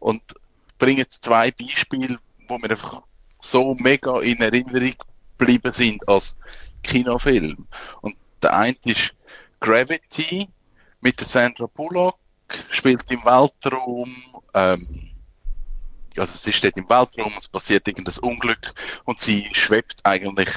Und 0.00 0.22
ich 0.68 0.78
bringe 0.78 0.98
jetzt 1.00 1.24
zwei 1.24 1.50
Beispiele, 1.50 2.18
wo 2.48 2.58
mir 2.58 2.70
einfach 2.70 3.02
so 3.40 3.74
mega 3.78 4.20
in 4.20 4.40
Erinnerung 4.40 4.94
geblieben 5.38 5.72
sind 5.72 6.06
als 6.08 6.36
Kinofilm. 6.82 7.66
Und 8.00 8.16
der 8.42 8.56
eine 8.56 8.76
ist 8.84 9.14
Gravity 9.60 10.48
mit 11.00 11.20
der 11.20 11.26
Sandra 11.26 11.66
Bullock, 11.66 12.18
spielt 12.70 13.10
im 13.10 13.24
Weltraum, 13.24 14.14
ähm, 14.54 15.10
also 16.16 16.36
sie 16.36 16.52
steht 16.52 16.76
im 16.76 16.88
Weltraum, 16.88 17.32
es 17.38 17.48
passiert 17.48 17.88
irgendein 17.88 18.18
Unglück 18.18 18.72
und 19.04 19.20
sie 19.20 19.48
schwebt 19.52 20.00
eigentlich 20.04 20.50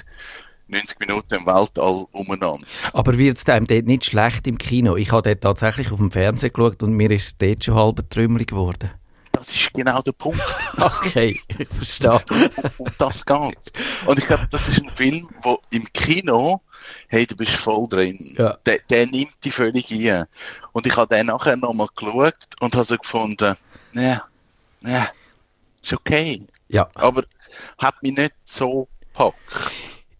90 0.67 0.99
Minuten 0.99 1.35
im 1.35 1.45
Weltall 1.45 2.07
umeinander. 2.11 2.65
Aber 2.91 3.17
wird 3.17 3.37
es 3.37 3.45
einem 3.47 3.67
dort 3.67 3.85
nicht 3.85 4.05
schlecht 4.05 4.47
im 4.47 4.57
Kino? 4.57 4.95
Ich 4.95 5.11
habe 5.11 5.21
dort 5.21 5.41
tatsächlich 5.41 5.91
auf 5.91 5.99
dem 5.99 6.11
Fernsehen 6.11 6.51
geschaut 6.51 6.81
und 6.81 6.93
mir 6.93 7.11
ist 7.11 7.41
dort 7.41 7.63
schon 7.63 7.75
halb 7.75 8.09
trümmelig 8.09 8.47
geworden. 8.47 8.91
Das 9.35 9.49
ist 9.49 9.73
genau 9.73 10.01
der 10.01 10.11
Punkt. 10.13 10.41
Okay, 10.77 11.39
ich 11.57 11.67
verstehe. 11.69 12.11
Und, 12.29 12.71
und 12.79 12.93
das 12.97 13.25
geht. 13.25 13.71
Und 14.05 14.19
ich 14.19 14.25
glaube, 14.25 14.47
das 14.51 14.67
ist 14.67 14.81
ein 14.81 14.89
Film, 14.89 15.29
wo 15.41 15.59
im 15.71 15.85
Kino, 15.93 16.61
hey, 17.07 17.25
du 17.25 17.35
bist 17.35 17.53
voll 17.53 17.87
drin. 17.87 18.35
Ja. 18.37 18.57
Der, 18.65 18.79
der 18.89 19.05
nimmt 19.07 19.33
die 19.43 19.51
völlig 19.51 19.89
ein. 19.91 20.25
Und 20.73 20.85
ich 20.85 20.95
habe 20.97 21.15
den 21.15 21.27
nachher 21.27 21.55
nochmal 21.55 21.87
geschaut 21.95 22.35
und 22.59 22.75
habe 22.75 22.85
so 22.85 22.97
gefunden, 22.97 23.55
ne, 23.93 24.21
ne, 24.81 25.09
ist 25.81 25.93
okay. 25.93 26.45
Ja. 26.67 26.89
Aber 26.95 27.23
hat 27.77 28.01
mich 28.03 28.17
nicht 28.17 28.33
so 28.43 28.87
gepackt. 28.99 29.37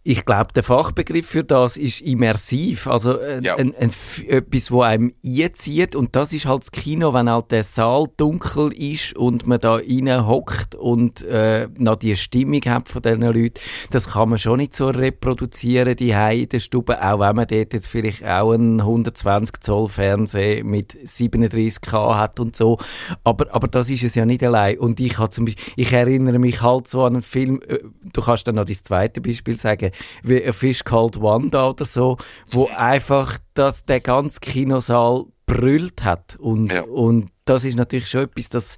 Ich 0.08 0.24
glaube, 0.24 0.52
der 0.54 0.62
Fachbegriff 0.62 1.26
für 1.26 1.42
das 1.42 1.76
ist 1.76 2.00
immersiv, 2.00 2.86
also 2.86 3.18
äh, 3.18 3.40
Ja. 3.42 3.56
ein, 3.56 3.74
ein, 3.74 3.90
etwas, 4.28 4.70
wo 4.70 4.82
einem 4.82 5.12
einzieht. 5.26 5.96
Und 5.96 6.14
das 6.14 6.32
ist 6.32 6.46
halt 6.46 6.62
das 6.62 6.70
Kino, 6.70 7.12
wenn 7.12 7.28
halt 7.28 7.50
der 7.50 7.64
Saal 7.64 8.06
dunkel 8.16 8.72
ist 8.72 9.16
und 9.16 9.48
man 9.48 9.58
da 9.58 9.74
rein 9.74 10.26
hockt 10.28 10.76
und 10.76 11.22
äh, 11.22 11.66
noch 11.76 11.96
die 11.96 12.14
Stimmung 12.14 12.60
hat 12.66 12.88
von 12.88 13.02
diesen 13.02 13.22
Leuten, 13.22 13.54
das 13.90 14.10
kann 14.12 14.28
man 14.28 14.38
schon 14.38 14.58
nicht 14.58 14.74
so 14.74 14.86
reproduzieren, 14.90 15.96
die 15.96 16.10
in 16.12 16.48
der 16.50 16.60
Stube, 16.60 17.02
auch 17.02 17.18
wenn 17.18 17.34
man 17.34 17.48
dort 17.48 17.72
jetzt 17.72 17.88
vielleicht 17.88 18.24
auch 18.24 18.52
einen 18.52 18.80
120 18.82 19.60
Zoll 19.60 19.88
Fernseher 19.88 20.62
mit 20.62 20.92
37K 20.94 22.16
hat 22.16 22.38
und 22.38 22.54
so, 22.54 22.78
aber, 23.24 23.52
aber 23.52 23.66
das 23.66 23.90
ist 23.90 24.04
es 24.04 24.14
ja 24.14 24.24
nicht 24.24 24.44
allein. 24.44 24.78
Und 24.78 25.00
ich 25.00 25.18
habe 25.18 25.30
zum 25.30 25.46
Beispiel, 25.46 25.64
ich 25.74 25.92
erinnere 25.92 26.38
mich 26.38 26.62
halt 26.62 26.86
so 26.86 27.02
an 27.02 27.14
einen 27.14 27.22
Film, 27.22 27.60
äh, 27.66 27.78
du 28.12 28.20
kannst 28.22 28.46
dann 28.46 28.54
noch 28.54 28.66
das 28.66 28.84
zweite 28.84 29.20
Beispiel 29.20 29.56
sagen, 29.56 29.90
wie 30.22 30.46
A 30.46 30.52
Fish 30.52 30.84
Called 30.84 31.20
Wanda 31.20 31.70
oder 31.70 31.84
so, 31.84 32.18
wo 32.50 32.66
einfach 32.68 33.38
das 33.54 33.84
der 33.84 34.00
ganze 34.00 34.40
Kinosaal 34.40 35.26
brüllt 35.46 36.04
hat 36.04 36.36
und, 36.38 36.72
Ja. 36.72 36.82
und 36.82 37.30
das 37.44 37.64
ist 37.64 37.76
natürlich 37.76 38.08
schon 38.10 38.22
etwas, 38.22 38.48
das 38.48 38.76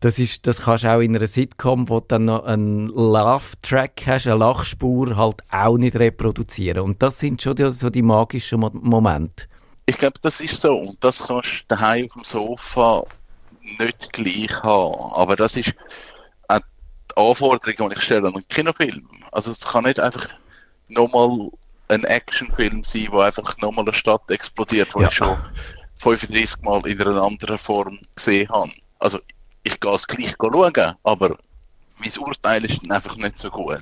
das 0.00 0.18
ist, 0.18 0.46
das 0.46 0.62
kannst 0.62 0.84
du 0.84 0.88
auch 0.94 1.00
in 1.00 1.14
einer 1.14 1.26
Sitcom, 1.26 1.90
wo 1.90 2.00
du 2.00 2.06
dann 2.08 2.24
noch 2.24 2.44
einen 2.44 2.86
Laugh-Track 2.88 4.00
hast, 4.06 4.26
eine 4.26 4.36
Lachspur, 4.36 5.14
halt 5.16 5.42
auch 5.50 5.76
nicht 5.76 5.94
reproduzieren. 5.94 6.80
Und 6.80 7.02
das 7.02 7.18
sind 7.18 7.42
schon 7.42 7.54
die, 7.54 7.70
so 7.70 7.90
die 7.90 8.00
magischen 8.00 8.60
Mo 8.60 8.70
Momente. 8.72 9.44
Ich 9.84 9.98
glaube, 9.98 10.18
das 10.22 10.40
ist 10.40 10.58
so. 10.58 10.74
Und 10.74 11.04
das 11.04 11.26
kannst 11.26 11.52
du 11.52 11.64
daheim 11.68 12.06
auf 12.06 12.12
dem 12.14 12.24
Sofa 12.24 13.04
nicht 13.78 14.10
gleich 14.14 14.62
haben. 14.62 15.12
Aber 15.12 15.36
das 15.36 15.56
ist 15.56 15.74
auch 16.48 16.60
die 16.60 17.16
Anforderung, 17.16 17.90
die 17.90 17.96
ich 17.96 18.02
stelle 18.02 18.28
an 18.28 18.34
einen 18.36 18.48
Kinofilm. 18.48 19.06
Also 19.32 19.50
es 19.50 19.60
kann 19.60 19.84
nicht 19.84 20.00
einfach 20.00 20.28
nochmal 20.90 21.50
ein 21.88 22.04
Actionfilm 22.04 22.82
sein, 22.84 23.08
wo 23.10 23.20
einfach 23.20 23.56
nochmal 23.58 23.84
eine 23.84 23.94
Stadt 23.94 24.30
explodiert, 24.30 24.90
die 24.94 25.00
Ja. 25.02 25.08
ich 25.08 25.14
schon 25.14 25.36
35 25.96 26.62
Mal 26.62 26.86
in 26.86 27.00
einer 27.00 27.22
anderen 27.22 27.58
Form 27.58 27.98
gesehen 28.14 28.48
habe. 28.48 28.70
Also 28.98 29.18
ich 29.62 29.78
gehe 29.80 29.92
es 29.94 30.06
gleich 30.06 30.34
schauen, 30.40 30.94
aber 31.02 31.36
mein 31.98 32.18
Urteil 32.18 32.64
ist 32.64 32.82
dann 32.82 32.92
einfach 32.92 33.16
nicht 33.16 33.38
so 33.38 33.50
gut. 33.50 33.80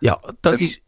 Ja, 0.00 0.18
das 0.42 0.60
Ähm, 0.60 0.66
ist... 0.66 0.80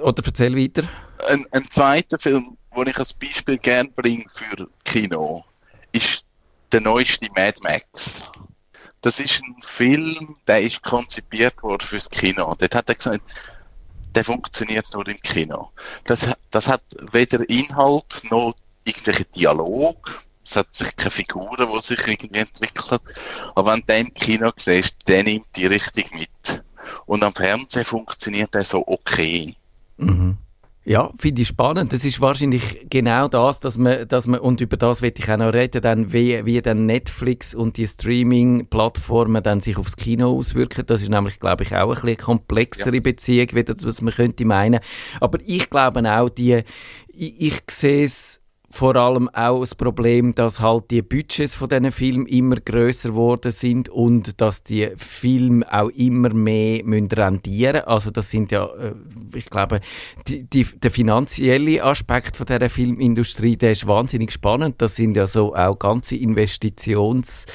Oder 0.00 0.22
erzähl 0.24 0.56
weiter. 0.56 0.88
Ein, 1.28 1.46
ein 1.52 1.70
zweiter 1.70 2.18
Film, 2.18 2.56
den 2.76 2.86
ich 2.86 2.98
als 2.98 3.12
Beispiel 3.12 3.58
gerne 3.58 3.88
bringe 3.90 4.24
für 4.28 4.68
Kino, 4.84 5.44
ist 5.92 6.24
der 6.72 6.80
neueste 6.80 7.26
Mad 7.34 7.58
Max. 7.62 8.30
Das 9.00 9.20
ist 9.20 9.40
ein 9.42 9.56
Film, 9.62 10.36
der 10.46 10.62
ist 10.62 10.82
konzipiert 10.82 11.62
worden 11.62 11.86
fürs 11.86 12.08
Kino. 12.10 12.54
Dort 12.58 12.74
hat 12.74 12.88
er 12.88 12.94
gesagt, 12.94 13.22
der 14.16 14.24
funktioniert 14.24 14.86
nur 14.92 15.06
im 15.06 15.20
Kino. 15.20 15.70
Das, 16.04 16.26
hat- 16.26 16.38
das 16.50 16.68
hat 16.68 16.82
weder 17.12 17.48
Inhalt 17.48 18.22
noch 18.30 18.54
irgendwelche 18.84 19.24
Dialog. 19.26 20.22
Es 20.44 20.56
hat 20.56 20.74
sich 20.74 20.94
keine 20.96 21.10
Figuren, 21.10 21.68
die 21.72 21.82
sich 21.82 22.00
irgendwie 22.06 22.38
entwickeln. 22.38 23.00
Aber 23.54 23.72
wenn 23.72 23.80
du 23.80 23.86
den 23.86 24.06
im 24.06 24.14
Kino 24.14 24.52
siehst, 24.56 24.96
der 25.06 25.22
nimmt 25.24 25.46
die 25.56 25.66
richtig 25.66 26.12
mit. 26.12 26.62
Und 27.04 27.24
am 27.24 27.34
Fernsehen 27.34 27.84
funktioniert 27.84 28.54
der 28.54 28.64
so 28.64 28.82
okay. 28.86 29.56
Mhm. 29.96 30.38
Ja, 30.88 31.10
finde 31.18 31.42
ich 31.42 31.48
spannend. 31.48 31.92
Das 31.92 32.04
ist 32.04 32.20
wahrscheinlich 32.20 32.86
genau 32.88 33.26
das, 33.26 33.58
dass 33.58 33.76
man, 33.76 34.06
dass 34.06 34.28
man 34.28 34.38
und 34.38 34.60
über 34.60 34.76
das 34.76 35.02
will 35.02 35.12
ich 35.16 35.28
auch 35.28 35.36
noch 35.36 35.52
reden, 35.52 35.82
dann 35.82 36.12
wie, 36.12 36.46
wie 36.46 36.62
dann 36.62 36.86
Netflix 36.86 37.56
und 37.56 37.76
die 37.76 37.88
Streaming-Plattformen 37.88 39.42
dann 39.42 39.58
sich 39.58 39.78
aufs 39.78 39.96
Kino 39.96 40.38
auswirken. 40.38 40.86
Das 40.86 41.02
ist 41.02 41.08
nämlich, 41.08 41.40
glaube 41.40 41.64
ich, 41.64 41.74
auch 41.74 41.88
ein 41.92 42.00
bisschen 42.00 42.18
komplexere 42.18 43.00
Beziehung, 43.00 43.48
wie 43.54 43.64
das, 43.64 43.84
was 43.84 44.00
man 44.00 44.14
könnte 44.14 44.44
meinen. 44.44 44.78
Aber 45.18 45.40
ich 45.44 45.68
glaube 45.70 46.08
auch, 46.08 46.28
die, 46.28 46.62
ich, 47.08 47.40
ich 47.40 47.62
sehe 47.68 48.04
es 48.04 48.40
vor 48.76 48.94
allem 48.94 49.30
auch 49.30 49.60
das 49.60 49.74
Problem, 49.74 50.34
dass 50.34 50.60
halt 50.60 50.90
die 50.90 51.00
Budgets 51.00 51.54
von 51.54 51.70
diesen 51.70 51.90
Filmen 51.92 52.26
immer 52.26 52.56
größer 52.56 53.08
geworden 53.08 53.50
sind 53.50 53.88
und 53.88 54.38
dass 54.38 54.62
die 54.64 54.90
Filme 54.96 55.66
auch 55.72 55.88
immer 55.88 56.34
mehr 56.34 56.84
müssen 56.84 57.08
rendieren. 57.08 57.84
Also 57.84 58.10
das 58.10 58.30
sind 58.30 58.52
ja, 58.52 58.66
äh, 58.66 58.92
ich 59.34 59.48
glaube, 59.48 59.80
die, 60.28 60.42
die, 60.42 60.64
der 60.64 60.90
finanzielle 60.90 61.82
Aspekt 61.82 62.36
von 62.36 62.44
dieser 62.44 62.68
Filmindustrie, 62.68 63.56
der 63.56 63.72
ist 63.72 63.86
wahnsinnig 63.86 64.30
spannend. 64.30 64.74
Das 64.82 64.96
sind 64.96 65.16
ja 65.16 65.26
so 65.26 65.54
auch 65.54 65.78
ganze 65.78 66.16
Investitionsvehikel, 66.16 67.46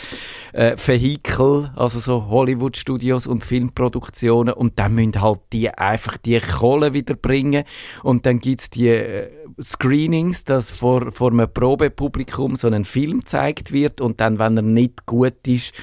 äh, 0.55 1.79
also 1.79 1.99
so 1.99 2.29
Hollywood-Studios 2.29 3.27
und 3.27 3.45
Filmproduktionen. 3.45 4.55
Und 4.55 4.79
dann 4.79 4.95
müssen 4.95 5.21
halt 5.21 5.41
die 5.53 5.69
einfach 5.69 6.17
die 6.17 6.39
Kohle 6.39 6.93
wiederbringen. 6.93 7.63
Und 8.01 8.25
dann 8.25 8.39
gibt's 8.39 8.71
die 8.71 8.87
äh, 8.87 9.29
Screenings, 9.61 10.45
dass 10.45 10.71
vor, 10.71 11.10
vor 11.11 11.31
einem 11.31 11.51
Probepublikum 11.51 12.55
so 12.55 12.67
ein 12.67 12.85
Film 12.85 13.19
gezeigt 13.19 13.71
wird 13.71 14.01
und 14.01 14.19
dann, 14.19 14.39
wenn 14.39 14.57
er 14.57 14.63
nicht 14.63 15.05
gut 15.05 15.47
ist, 15.47 15.73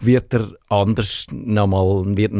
wird 0.00 0.32
er 0.34 0.52
anders 0.68 1.26
nochmal, 1.30 2.16
wird 2.16 2.32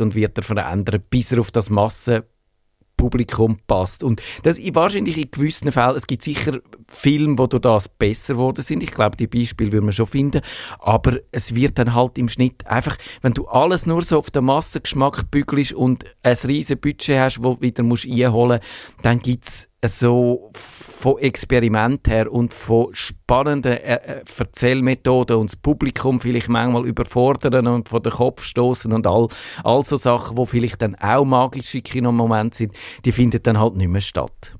und 0.00 0.14
wird 0.14 0.36
er 0.38 0.42
verändert, 0.42 1.10
bis 1.10 1.32
er 1.32 1.40
auf 1.40 1.50
das 1.50 1.70
Massenpublikum 1.70 3.58
passt. 3.66 4.02
Und 4.02 4.22
das 4.42 4.58
wahrscheinlich 4.74 5.16
in 5.18 5.30
gewissen 5.30 5.72
Fällen, 5.72 5.96
es 5.96 6.06
gibt 6.06 6.22
sicher 6.22 6.60
Filme, 6.88 7.38
wo 7.38 7.46
durch 7.46 7.62
das 7.62 7.88
besser 7.88 8.34
geworden 8.34 8.62
sind. 8.62 8.82
Ich 8.82 8.92
glaube, 8.92 9.16
die 9.16 9.26
Beispiele 9.26 9.72
würden 9.72 9.86
wir 9.86 9.92
schon 9.92 10.06
finden. 10.06 10.42
Aber 10.78 11.18
es 11.32 11.54
wird 11.54 11.78
dann 11.78 11.94
halt 11.94 12.18
im 12.18 12.28
Schnitt 12.28 12.66
einfach, 12.66 12.96
wenn 13.22 13.34
du 13.34 13.46
alles 13.46 13.86
nur 13.86 14.02
so 14.04 14.18
auf 14.18 14.30
den 14.30 14.44
Massengeschmack 14.44 15.30
bügelst 15.30 15.72
und 15.72 16.04
ein 16.22 16.36
riesen 16.44 16.78
Budget 16.78 17.18
hast, 17.18 17.42
wo 17.42 17.60
wieder 17.60 17.82
musst 17.82 18.06
einholen 18.06 18.60
musst, 18.60 19.02
dann 19.02 19.18
gibt's 19.20 19.65
so 19.84 20.52
von 21.00 21.18
Experiment 21.18 22.08
her 22.08 22.32
und 22.32 22.54
von 22.54 22.94
spannenden 22.94 23.72
äh, 23.72 23.94
äh, 23.94 24.24
Erzählmethoden 24.36 25.36
und 25.36 25.50
das 25.50 25.56
Publikum 25.56 26.20
vielleicht 26.20 26.48
manchmal 26.48 26.86
überfordern 26.86 27.66
und 27.66 27.88
vor 27.88 28.00
den 28.00 28.12
Kopf 28.12 28.42
stoßen 28.42 28.92
und 28.92 29.06
all, 29.06 29.28
all 29.62 29.84
so 29.84 29.96
Sachen, 29.96 30.36
wo 30.36 30.46
vielleicht 30.46 30.82
dann 30.82 30.94
auch 30.96 31.24
magische 31.24 31.82
Kinomomente 31.82 32.58
sind, 32.58 32.72
die 33.04 33.12
finden 33.12 33.42
dann 33.42 33.58
halt 33.58 33.76
nicht 33.76 33.88
mehr 33.88 34.00
statt. 34.00 34.56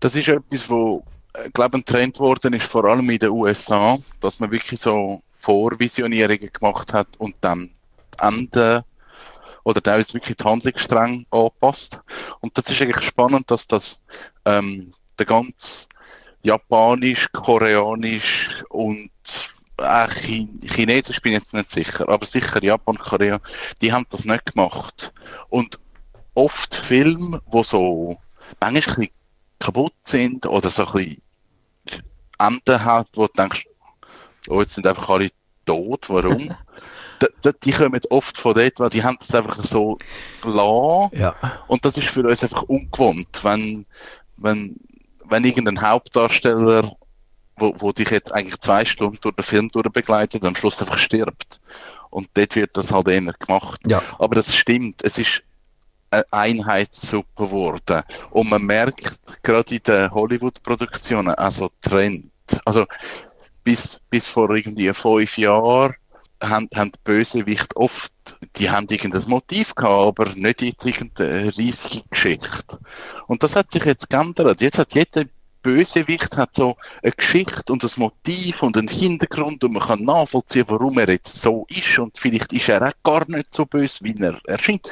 Das 0.00 0.16
ist 0.16 0.28
etwas, 0.28 0.68
wo, 0.68 1.04
äh, 1.34 1.50
glaube 1.50 1.78
ein 1.78 1.84
Trend 1.84 2.18
worden 2.18 2.54
ist, 2.54 2.66
vor 2.66 2.84
allem 2.84 3.08
in 3.10 3.18
den 3.18 3.30
USA, 3.30 3.98
dass 4.20 4.40
man 4.40 4.50
wirklich 4.50 4.80
so 4.80 5.22
Vorvisionierungen 5.34 6.50
gemacht 6.52 6.92
hat 6.92 7.08
und 7.18 7.36
dann 7.42 7.70
die 8.14 8.26
Enden 8.26 8.82
oder 9.64 9.82
teilweise 9.82 10.14
wirklich 10.14 10.36
die 10.36 10.44
Handlungsstränge 10.44 11.24
angepasst. 11.30 11.98
Und 12.40 12.56
das 12.56 12.70
ist 12.70 12.80
eigentlich 12.80 13.04
spannend, 13.04 13.50
dass 13.50 13.66
das 13.66 14.00
ähm, 14.44 14.92
der 15.18 15.26
ganz 15.26 15.88
japanisch, 16.42 17.28
koreanisch 17.32 18.64
und 18.68 19.10
äh, 19.78 20.08
Chin 20.08 20.60
Chinesisch 20.62 21.20
bin 21.20 21.32
ich 21.32 21.38
jetzt 21.38 21.54
nicht 21.54 21.72
sicher, 21.72 22.08
aber 22.08 22.26
sicher 22.26 22.62
Japan, 22.62 22.98
Korea, 22.98 23.40
die 23.80 23.92
haben 23.92 24.06
das 24.10 24.24
nicht 24.24 24.46
gemacht. 24.46 25.12
Und 25.48 25.78
oft 26.34 26.74
Filme, 26.74 27.42
die 27.52 27.64
so 27.64 28.18
manchmal 28.60 29.06
ein 29.06 29.10
kaputt 29.58 29.94
sind 30.02 30.46
oder 30.46 30.70
so 30.70 30.84
ein 30.86 30.92
bisschen 30.92 31.22
Enden 32.38 32.84
hat, 32.84 33.08
wo 33.14 33.26
du 33.26 33.32
denkst, 33.32 33.66
oh, 34.48 34.60
jetzt 34.60 34.74
sind 34.74 34.86
einfach 34.86 35.08
alle 35.08 35.30
tot, 35.64 36.08
warum? 36.08 36.54
die, 37.44 37.50
die 37.62 37.72
kommen 37.72 38.00
oft 38.10 38.38
von 38.38 38.54
dort, 38.54 38.80
weil 38.80 38.90
die 38.90 39.02
haben 39.02 39.16
das 39.18 39.34
einfach 39.34 39.62
so 39.62 39.98
gelassen. 40.42 41.18
Ja. 41.18 41.34
Und 41.66 41.84
das 41.84 41.96
ist 41.96 42.08
für 42.08 42.26
uns 42.26 42.42
einfach 42.42 42.62
ungewohnt, 42.64 43.42
wenn, 43.42 43.86
wenn, 44.36 44.76
wenn 45.24 45.44
irgendein 45.44 45.80
Hauptdarsteller, 45.80 46.96
wo, 47.56 47.74
wo 47.78 47.92
dich 47.92 48.10
jetzt 48.10 48.32
eigentlich 48.32 48.60
zwei 48.60 48.84
Stunden 48.84 49.18
durch 49.20 49.34
den 49.36 49.44
Film 49.44 49.70
begleitet, 49.92 50.44
am 50.44 50.56
Schluss 50.56 50.80
einfach 50.80 50.98
stirbt. 50.98 51.60
Und 52.10 52.28
dort 52.34 52.54
wird 52.54 52.76
das 52.76 52.92
halt 52.92 53.08
eher 53.08 53.32
gemacht. 53.32 53.80
Ja. 53.86 54.02
Aber 54.18 54.34
das 54.36 54.54
stimmt, 54.54 55.02
es 55.02 55.18
ist 55.18 55.42
eine 56.10 56.24
Einheitssuppe 56.30 57.46
geworden. 57.46 58.02
Und 58.30 58.50
man 58.50 58.62
merkt 58.62 59.18
gerade 59.42 59.74
in 59.74 59.82
den 59.82 60.10
Hollywood-Produktionen 60.12 61.34
also 61.34 61.70
Trend. 61.82 62.30
Also 62.64 62.86
bis, 63.64 64.00
bis 64.10 64.26
vor 64.26 64.50
irgendwie 64.50 64.92
fünf 64.92 65.38
Jahren 65.38 65.94
haben, 66.42 66.68
haben 66.74 66.92
die 66.92 67.00
Bösewicht 67.04 67.74
oft, 67.76 68.12
die 68.56 68.70
haben 68.70 68.86
irgendein 68.88 69.28
Motiv 69.28 69.74
gehabt, 69.74 70.20
aber 70.20 70.34
nicht 70.34 70.62
jetzt 70.62 70.84
irgendeine 70.84 71.56
riesige 71.56 72.02
Geschichte. 72.10 72.78
Und 73.26 73.42
das 73.42 73.56
hat 73.56 73.72
sich 73.72 73.84
jetzt 73.84 74.10
geändert. 74.10 74.60
Jetzt 74.60 74.78
hat 74.78 74.94
jeder 74.94 75.24
Bösewicht 75.62 76.36
hat 76.36 76.54
so 76.54 76.76
eine 77.02 77.12
Geschichte 77.12 77.72
und 77.72 77.82
ein 77.82 77.90
Motiv 77.96 78.62
und 78.62 78.76
einen 78.76 78.88
Hintergrund 78.88 79.64
und 79.64 79.72
man 79.72 79.82
kann 79.82 80.04
nachvollziehen, 80.04 80.66
warum 80.68 80.98
er 80.98 81.08
jetzt 81.08 81.40
so 81.40 81.66
ist 81.70 81.98
und 81.98 82.18
vielleicht 82.18 82.52
ist 82.52 82.68
er 82.68 82.86
auch 82.86 82.92
gar 83.02 83.28
nicht 83.28 83.54
so 83.54 83.64
böse, 83.64 84.04
wie 84.04 84.14
er 84.20 84.38
erscheint. 84.44 84.86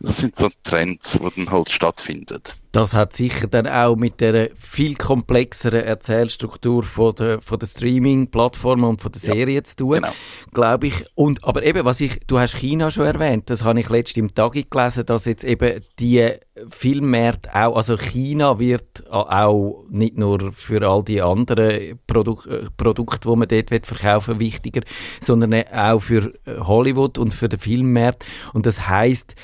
Das 0.00 0.18
sind 0.18 0.38
so 0.38 0.48
Trends, 0.62 1.12
die 1.12 1.28
dann 1.36 1.50
halt 1.50 1.70
stattfinden. 1.70 2.40
Das 2.70 2.92
hat 2.92 3.14
sicher 3.14 3.46
dann 3.46 3.66
auch 3.66 3.96
mit 3.96 4.20
der 4.20 4.50
viel 4.54 4.94
komplexeren 4.94 5.82
Erzählstruktur 5.82 6.82
von 6.82 7.14
der, 7.14 7.40
von 7.40 7.58
der 7.58 7.66
Streaming-Plattformen 7.66 8.84
und 8.84 9.00
von 9.00 9.10
der 9.10 9.22
ja, 9.22 9.34
Serie 9.34 9.62
zu 9.62 9.76
tun, 9.76 9.92
genau. 9.94 10.12
glaube 10.52 10.88
ich. 10.88 11.04
Und, 11.14 11.42
aber 11.44 11.62
eben, 11.62 11.84
was 11.86 12.00
ich, 12.00 12.20
du 12.26 12.38
hast 12.38 12.56
China 12.56 12.90
schon 12.90 13.06
erwähnt, 13.06 13.48
das 13.48 13.64
habe 13.64 13.80
ich 13.80 13.88
letztens 13.88 14.18
im 14.18 14.34
Tag 14.34 14.52
gelesen, 14.52 15.06
dass 15.06 15.24
jetzt 15.24 15.44
eben 15.44 15.82
die 15.98 16.30
Filmmärkte 16.70 17.54
auch, 17.54 17.74
also 17.74 17.96
China 17.96 18.58
wird 18.58 19.10
auch 19.10 19.84
nicht 19.88 20.18
nur 20.18 20.52
für 20.52 20.86
all 20.86 21.02
die 21.02 21.22
anderen 21.22 21.98
Produk 22.06 22.46
äh, 22.46 22.66
Produkte, 22.76 23.30
die 23.30 23.36
man 23.36 23.48
dort 23.48 23.86
verkaufen 23.86 24.40
wichtiger, 24.40 24.82
sondern 25.20 25.54
auch 25.72 26.00
für 26.00 26.34
Hollywood 26.46 27.16
und 27.16 27.32
für 27.32 27.48
den 27.48 27.58
Filmmarkt. 27.58 28.24
Und 28.52 28.66
das 28.66 28.88
heißt 28.88 29.34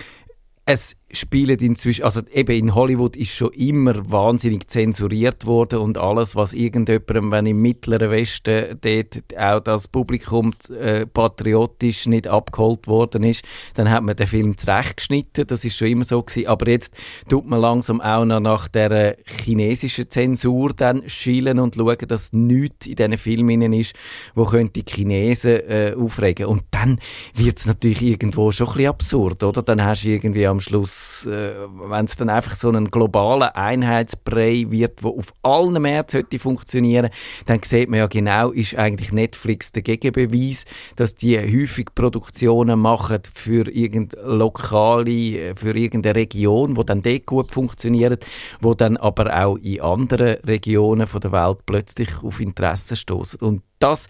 es 0.67 0.97
spielen 1.15 1.59
inzwischen, 1.59 2.05
also 2.05 2.21
eben 2.33 2.57
in 2.57 2.75
Hollywood 2.75 3.17
ist 3.17 3.31
schon 3.31 3.53
immer 3.53 4.11
wahnsinnig 4.11 4.69
zensuriert 4.69 5.47
worden 5.47 5.79
und 5.79 5.99
alles, 5.99 6.37
was 6.37 6.53
irgendjemandem, 6.53 7.31
wenn 7.31 7.47
im 7.47 7.63
Mittleren 7.63 8.11
Westen 8.11 8.79
dort 8.81 9.39
auch 9.39 9.61
das 9.61 9.89
Publikum 9.89 10.53
äh, 10.71 11.07
patriotisch 11.07 12.07
nicht 12.07 12.27
abgeholt 12.27 12.87
worden 12.87 13.23
ist, 13.23 13.45
dann 13.75 13.91
hat 13.91 14.03
man 14.03 14.17
den 14.17 14.27
Film 14.27 14.57
zurechtgeschnitten, 14.57 15.47
das 15.47 15.65
ist 15.65 15.77
schon 15.77 15.89
immer 15.89 16.05
so 16.05 16.23
gewesen, 16.23 16.49
aber 16.49 16.69
jetzt 16.69 16.95
tut 17.29 17.47
man 17.47 17.61
langsam 17.61 18.01
auch 18.01 18.25
noch 18.25 18.41
nach 18.41 18.69
der 18.69 19.17
chinesischen 19.43 20.11
Zensur 20.11 20.73
dann 20.75 21.09
schielen 21.09 21.59
und 21.59 21.77
schauen, 21.77 22.09
dass 22.09 22.33
nichts 22.33 22.87
in 22.87 22.97
diesen 22.97 23.19
Filmen 23.19 23.73
ist, 23.73 23.95
wo 24.35 24.45
könnte 24.45 24.83
die 24.83 24.91
Chinesen 24.91 25.61
äh, 25.69 25.95
aufregen. 25.97 26.47
Und 26.47 26.65
dann 26.71 26.99
wird 27.35 27.59
es 27.59 27.67
natürlich 27.67 28.03
irgendwo 28.03 28.51
schon 28.53 28.69
ein 28.69 28.73
bisschen 28.75 28.89
absurd, 28.89 29.43
oder? 29.43 29.63
Dann 29.63 29.83
hast 29.83 30.05
du 30.05 30.09
irgendwie 30.09 30.47
am 30.47 30.61
Schluss 30.61 31.04
äh, 31.27 31.55
wenn 31.89 32.05
es 32.05 32.17
dann 32.17 32.29
einfach 32.29 32.55
so 32.55 32.71
ein 32.71 32.91
globaler 32.91 33.57
Einheitsbrei 33.57 34.67
wird, 34.69 35.03
wo 35.03 35.19
auf 35.19 35.33
allen 35.43 35.81
Märkten 35.81 36.39
funktionieren, 36.39 37.11
dann 37.47 37.61
sieht 37.63 37.89
man 37.89 37.99
ja 37.99 38.07
genau, 38.07 38.51
ist 38.51 38.77
eigentlich 38.77 39.13
Netflix 39.13 39.73
der 39.73 39.83
Gegenbeweis, 39.83 40.65
dass 40.97 41.15
die 41.15 41.39
häufig 41.39 41.95
Produktionen 41.95 42.79
machen 42.81 43.21
für 43.33 43.69
irgendeine 43.71 44.23
lokale, 44.23 45.11
äh, 45.11 45.55
für 45.57 45.77
irgendeine 45.77 46.17
Region, 46.17 46.77
wo 46.77 46.83
dann 46.83 47.03
dort 47.03 47.27
gut 47.27 47.51
funktioniert, 47.51 48.25
wo 48.61 48.75
dann 48.75 48.97
aber 48.97 49.45
auch 49.45 49.57
in 49.57 49.81
anderen 49.81 50.39
Regionen 50.45 51.07
von 51.07 51.21
der 51.21 51.33
Welt 51.33 51.59
plötzlich 51.67 52.23
auf 52.23 52.41
Interesse 52.41 52.97
stoßen. 52.97 53.41
Und 53.41 53.63
das, 53.79 54.09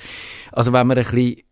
also 0.53 0.73
wenn 0.73 0.87
man 0.87 0.99
ein 0.99 1.05
bisschen 1.05 1.44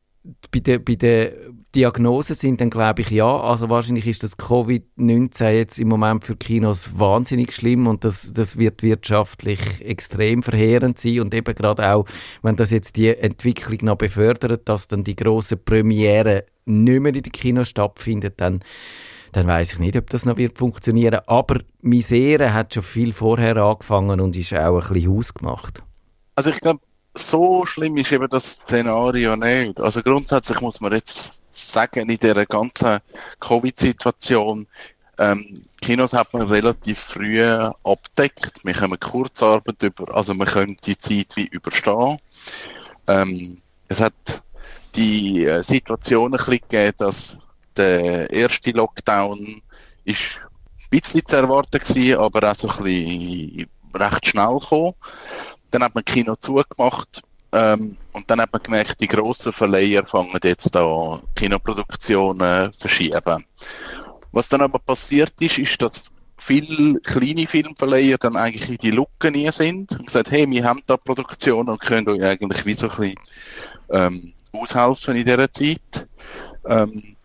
bei 0.53 0.61
der, 0.61 0.79
bei 0.79 0.95
der 0.95 1.33
Diagnose 1.75 2.35
sind, 2.35 2.61
dann 2.61 2.71
glaube 2.71 3.03
ich 3.03 3.11
ja. 3.11 3.41
Also 3.41 3.69
wahrscheinlich 3.71 4.07
ist 4.07 4.23
das 4.23 4.39
Covid-19 4.39 5.51
jetzt 5.51 5.79
im 5.79 5.89
Moment 5.89 6.25
für 6.25 6.37
Kinos 6.37 6.99
wahnsinnig 6.99 7.53
schlimm 7.53 7.87
und 7.87 8.05
das, 8.05 8.33
das 8.33 8.57
wird 8.57 8.83
wirtschaftlich 8.83 9.61
extrem 9.81 10.43
verheerend 10.43 10.99
sein 10.99 11.21
und 11.21 11.35
eben 11.35 11.55
gerade 11.55 11.93
auch, 11.93 12.07
wenn 12.43 12.57
das 12.57 12.71
jetzt 12.71 12.97
die 12.97 13.09
Entwicklung 13.09 13.79
noch 13.83 13.97
befördert, 13.97 14.69
dass 14.69 14.89
dann 14.89 15.05
die 15.05 15.17
große 15.17 15.57
Premiere 15.57 16.45
nicht 16.65 17.01
mehr 17.01 17.15
in 17.15 17.23
den 17.23 17.33
Kinos 17.33 17.69
stattfindet, 17.69 18.35
dann 18.41 18.61
dann 19.33 19.47
weiß 19.47 19.73
ich 19.73 19.79
nicht, 19.79 19.97
ob 19.97 20.11
das 20.11 20.27
noch 20.27 20.37
wird 20.37 20.59
funktionieren. 20.59 21.21
Aber 21.27 21.61
Misere 21.81 22.53
hat 22.53 22.75
schon 22.75 22.83
viel 22.83 23.15
vorher 23.15 23.57
angefangen 23.57 24.21
und 24.21 24.37
ist 24.37 24.53
auch 24.53 24.89
ein 24.89 24.93
bisschen 24.93 25.11
ausgemacht. 25.11 25.83
Also 26.35 26.51
ich 26.51 26.61
glaube, 26.61 26.81
so 27.15 27.67
schlimm 27.67 27.97
ist 27.97 28.13
eben 28.13 28.29
das 28.29 28.45
Szenario 28.45 29.37
nicht. 29.37 29.81
Also 29.81 30.03
grundsätzlich 30.03 30.61
muss 30.61 30.81
man 30.81 30.93
jetzt 30.93 31.41
sagen, 31.55 32.09
in 32.09 32.19
dieser 32.19 32.47
ganzen 32.47 32.99
Covid-Situation, 33.41 34.67
ähm, 35.19 35.65
Kinos 35.81 36.15
hat 36.15 36.33
man 36.33 36.49
relativ 36.49 36.99
früh 36.99 37.45
abdeckt. 37.45 38.65
Wir 38.65 38.73
können 38.73 38.99
Kurzarbeit 38.99 39.83
über, 39.83 40.15
also 40.15 40.33
man 40.33 40.47
können 40.47 40.77
die 40.85 40.97
Zeit 40.97 41.37
wie 41.37 41.47
überstehen. 41.47 42.19
Ähm, 43.07 43.59
es 43.89 44.01
hat 44.01 44.43
die 44.95 45.45
äh, 45.45 45.63
Situation 45.63 46.33
ein 46.33 46.39
bisschen 46.39 46.61
gegeben, 46.69 46.95
dass 46.99 47.39
der 47.77 48.31
erste 48.31 48.71
Lockdown 48.71 49.63
ist 50.05 50.41
ein 50.41 50.91
bisschen 50.91 51.27
zu 51.27 51.37
erwarten 51.37 51.79
gewesen, 51.79 52.19
aber 52.19 52.51
auch 52.51 52.55
so 52.55 52.69
ein 52.69 52.85
bisschen 52.85 53.69
recht 53.95 54.27
schnell 54.27 54.59
gekommen. 54.59 54.95
Dann 55.73 55.83
hat 55.83 55.95
man 55.95 56.05
Kino 56.05 56.37
zugemacht 56.37 57.23
ähm, 57.53 57.97
und 58.13 58.31
dann 58.31 58.41
hat 58.41 58.53
man 58.53 58.63
gemerkt, 58.63 59.01
die 59.01 59.09
grossen 59.09 59.53
Verleiher 59.53 60.05
fangen 60.05 60.39
jetzt 60.45 60.75
da 60.75 61.21
Kinoproduktionen 61.35 62.73
verschieben. 62.73 63.45
Was 64.31 64.49
dann 64.49 64.63
aber 64.63 64.79
passiert 64.79 65.33
ist, 65.41 65.59
ist, 65.59 65.83
dass 65.83 66.11
viele 66.39 67.01
kleine 67.01 67.47
Filmverleiher 67.47 68.19
dann 68.19 68.37
eigentlich 68.37 68.69
in 68.69 68.77
die 68.77 68.91
Lücke 68.91 69.31
nie 69.31 69.51
sind 69.53 69.93
und 69.93 70.07
gesagt, 70.07 70.31
hey, 70.31 70.49
wir 70.49 70.65
haben 70.65 70.83
da 70.87 70.97
Produktion 70.97 71.69
und 71.69 71.81
können 71.81 72.09
euch 72.09 72.23
eigentlich 72.23 72.65
wie 72.65 72.75
so 72.75 72.89
ein 72.89 72.97
bisschen 72.97 73.15
ähm, 73.91 74.33
aushelfen 74.53 75.17
in 75.17 75.27
dieser 75.27 75.53
Zeit. 75.53 76.09
Ähm, 76.67 77.17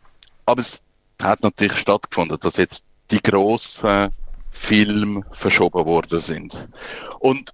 aber 0.45 0.61
es 0.61 0.81
hat 1.21 1.41
natürlich 1.41 1.77
stattgefunden, 1.77 2.37
dass 2.39 2.57
jetzt 2.57 2.85
die 3.11 3.21
grossen 3.21 4.09
Filme 4.51 5.23
verschoben 5.31 5.85
worden 5.85 6.21
sind. 6.21 6.67
Und 7.19 7.53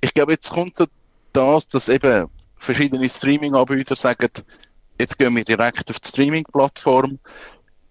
ich 0.00 0.14
glaube, 0.14 0.32
jetzt 0.32 0.50
kommt 0.50 0.76
so 0.76 0.86
das, 1.32 1.68
dass 1.68 1.88
eben 1.88 2.28
verschiedene 2.56 3.08
Streaming-Anbieter 3.08 3.96
sagen, 3.96 4.28
jetzt 4.98 5.18
gehen 5.18 5.34
wir 5.34 5.44
direkt 5.44 5.90
auf 5.90 6.00
die 6.00 6.08
Streaming-Plattform. 6.08 7.18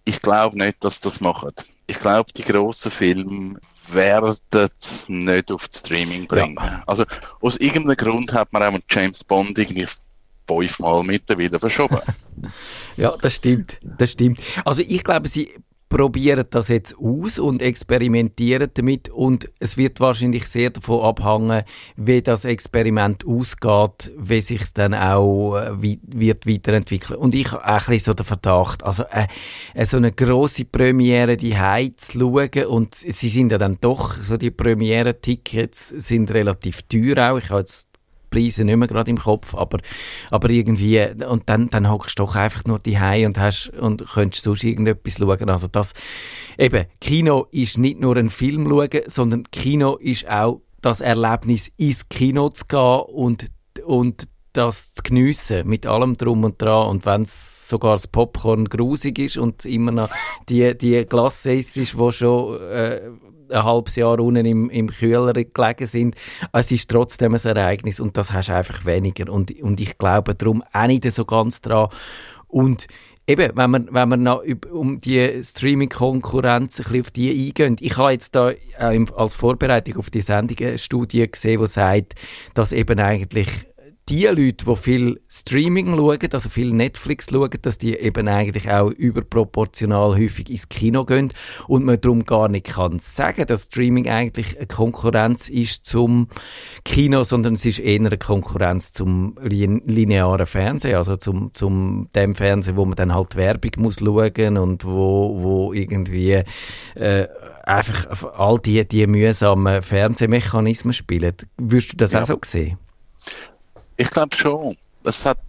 Ich 0.05 0.21
glaube 0.21 0.57
nicht, 0.57 0.83
dass 0.83 1.01
das 1.01 1.21
machen. 1.21 1.51
Ich 1.87 1.99
glaube, 1.99 2.31
die 2.33 2.43
grossen 2.43 2.91
Filme 2.91 3.59
werden 3.87 4.35
es 4.51 5.09
nicht 5.09 5.51
auf 5.51 5.67
das 5.67 5.79
Streaming 5.79 6.27
bringen. 6.27 6.57
Ja. 6.59 6.83
Also 6.85 7.05
aus 7.41 7.57
irgendeinem 7.57 7.97
Grund 7.97 8.33
hat 8.33 8.53
man 8.53 8.63
auch 8.63 8.79
James 8.89 9.23
Bond 9.23 9.57
irgendwie 9.57 9.87
fünfmal 10.47 11.03
mittlerweile 11.03 11.59
verschoben. 11.59 11.99
ja, 12.97 13.15
das 13.17 13.35
stimmt. 13.35 13.79
Das 13.81 14.11
stimmt. 14.11 14.39
Also 14.65 14.81
ich 14.81 15.03
glaube, 15.03 15.27
sie 15.27 15.53
probieren 15.89 16.45
das 16.51 16.67
jetzt 16.67 16.95
aus 16.99 17.39
und 17.39 17.63
experimentieren 17.63 18.69
damit 18.75 19.09
und 19.09 19.49
es 19.59 19.75
wird 19.75 19.99
wahrscheinlich 19.99 20.47
sehr 20.47 20.69
davon 20.69 21.01
abhängen, 21.01 21.63
wie 21.97 22.21
das 22.21 22.45
Experiment 22.45 23.25
ausgeht, 23.25 24.11
wie 24.17 24.41
sich 24.41 24.61
es 24.61 24.73
dann 24.73 24.93
auch 24.93 25.57
äh, 25.57 25.81
wie, 25.81 25.99
wird 26.03 26.47
weiterentwickeln. 26.47 27.19
Und 27.19 27.33
ich 27.33 27.51
habe 27.51 27.65
auch 27.65 27.87
ein 27.87 27.93
bisschen 27.93 27.99
so 27.99 28.13
den 28.13 28.25
Verdacht, 28.25 28.83
also 28.83 29.03
äh, 29.11 29.27
äh, 29.73 29.85
so 29.85 29.97
eine 29.97 30.11
große 30.11 30.65
Premiere 30.65 31.37
die 31.37 31.55
zu 31.97 32.19
schauen 32.19 32.65
und 32.67 32.95
sie 32.95 33.29
sind 33.29 33.51
ja 33.51 33.57
dann 33.57 33.79
doch, 33.81 34.13
so 34.13 34.37
die 34.37 34.51
Premiere-Tickets 34.51 35.89
sind 35.89 36.31
relativ 36.31 36.83
teuer 36.83 37.31
auch. 37.31 37.37
Ich 37.39 37.49
habe 37.49 37.61
jetzt 37.61 37.88
Preise 38.29 38.63
nicht 38.63 38.77
mehr 38.77 38.87
gerade 38.87 39.11
im 39.11 39.17
Kopf, 39.17 39.55
aber, 39.55 39.79
aber 40.29 40.49
irgendwie, 40.49 41.01
und 41.27 41.47
dann, 41.47 41.69
dann 41.69 41.89
hockst 41.89 42.19
du 42.19 42.23
doch 42.23 42.35
einfach 42.35 42.65
nur 42.65 42.79
die 42.79 42.97
und 43.25 43.37
hast, 43.37 43.69
und 43.69 44.05
könntest 44.07 44.43
sonst 44.43 44.63
irgendetwas 44.63 45.17
schauen. 45.17 45.49
Also 45.49 45.67
das, 45.67 45.93
eben, 46.57 46.85
Kino 47.01 47.47
ist 47.51 47.77
nicht 47.77 47.99
nur 47.99 48.15
ein 48.17 48.29
Film 48.29 48.69
schauen, 48.69 49.01
sondern 49.07 49.43
Kino 49.51 49.95
ist 49.95 50.29
auch 50.29 50.61
das 50.81 51.01
Erlebnis, 51.01 51.71
ins 51.77 52.09
Kino 52.09 52.49
zu 52.49 52.65
gehen 52.65 53.01
und, 53.13 53.51
und 53.85 54.27
das 54.59 54.93
zu 54.93 55.03
geniessen, 55.03 55.67
mit 55.67 55.85
allem 55.85 56.17
drum 56.17 56.43
und 56.43 56.61
dran. 56.61 56.87
Und 56.87 57.05
wenn 57.05 57.25
sogar 57.25 57.93
das 57.93 58.07
Popcorn 58.07 58.65
grusig 58.65 59.19
ist 59.19 59.37
und 59.37 59.65
immer 59.65 59.91
noch 59.91 60.09
die, 60.47 60.77
die 60.77 61.05
Glasse 61.05 61.53
ist, 61.53 61.75
die 61.75 61.85
schon 61.85 62.61
äh, 62.61 63.01
ein 63.51 63.63
halbes 63.63 63.95
Jahr 63.95 64.19
unten 64.19 64.45
im, 64.45 64.69
im 64.69 64.87
Kühler 64.89 65.33
gelegen 65.33 65.87
sind, 65.87 66.15
es 66.51 66.71
ist 66.71 66.89
trotzdem 66.89 67.33
ein 67.33 67.41
Ereignis 67.43 67.99
und 67.99 68.17
das 68.17 68.31
hast 68.31 68.49
du 68.49 68.53
einfach 68.53 68.85
weniger. 68.85 69.31
Und, 69.31 69.51
und 69.61 69.79
ich 69.79 69.97
glaube 69.97 70.35
darum 70.35 70.63
auch 70.71 70.87
nicht 70.87 71.09
so 71.11 71.25
ganz 71.25 71.61
dran. 71.61 71.89
Und 72.47 72.87
eben, 73.29 73.55
wenn 73.55 73.69
man, 73.69 73.87
wenn 73.91 74.09
man 74.09 74.23
noch 74.23 74.43
um 74.71 74.99
die 74.99 75.43
Streaming-Konkurrenz 75.43 76.79
ein 76.79 76.83
bisschen 76.83 77.01
auf 77.01 77.11
die 77.11 77.47
eingehen. 77.47 77.77
Ich 77.79 77.97
habe 77.97 78.11
jetzt 78.11 78.35
da 78.35 78.49
äh, 78.49 79.05
als 79.15 79.35
Vorbereitung 79.35 79.97
auf 79.97 80.09
die 80.09 80.21
Sendung 80.21 80.57
eine 80.59 80.77
Studie 80.77 81.29
gesehen, 81.29 81.61
die 81.61 81.67
sagt, 81.67 82.15
dass 82.55 82.71
eben 82.71 82.99
eigentlich 82.99 83.49
die 84.09 84.25
Leute, 84.25 84.65
die 84.65 84.75
viel 84.75 85.21
Streaming 85.29 85.95
schauen, 85.95 86.29
also 86.33 86.49
viel 86.49 86.71
Netflix 86.71 87.27
schauen, 87.31 87.51
dass 87.61 87.77
die 87.77 87.93
eben 87.93 88.27
eigentlich 88.27 88.69
auch 88.69 88.89
überproportional 88.89 90.17
häufig 90.17 90.49
ins 90.49 90.67
Kino 90.67 91.05
gehen 91.05 91.31
und 91.67 91.85
man 91.85 92.01
darum 92.01 92.25
gar 92.25 92.47
nicht 92.47 92.65
kann 92.65 92.97
sagen, 92.99 93.45
dass 93.45 93.65
Streaming 93.65 94.09
eigentlich 94.09 94.57
eine 94.57 94.65
Konkurrenz 94.65 95.47
ist 95.49 95.85
zum 95.85 96.27
Kino, 96.85 97.23
sondern 97.23 97.53
es 97.53 97.65
ist 97.65 97.79
eher 97.79 97.99
eine 97.99 98.17
Konkurrenz 98.17 98.93
zum 98.93 99.37
linearen 99.43 100.47
Fernsehen, 100.47 100.95
also 100.95 101.15
zum, 101.15 101.53
zum 101.53 102.09
dem 102.15 102.33
Fernsehen, 102.33 102.77
wo 102.77 102.85
man 102.85 102.95
dann 102.95 103.13
halt 103.13 103.35
Werbung 103.35 103.71
muss 103.77 103.99
schauen 103.99 104.57
und 104.57 104.85
wo, 104.85 105.37
wo 105.41 105.73
irgendwie 105.73 106.43
äh, 106.95 107.27
einfach 107.63 108.33
all 108.37 108.57
die, 108.57 108.87
die 108.87 109.05
mühsamen 109.05 109.83
Fernsehmechanismen 109.83 110.93
spielen. 110.93 111.35
Würdest 111.57 111.93
du 111.93 111.97
das 111.97 112.13
ja. 112.13 112.23
auch 112.23 112.27
so 112.27 112.39
sehen? 112.43 112.77
Ich 113.99 114.09
glaube 114.11 114.33
schon. 114.33 114.77
Das 115.03 115.25
hat 115.25 115.39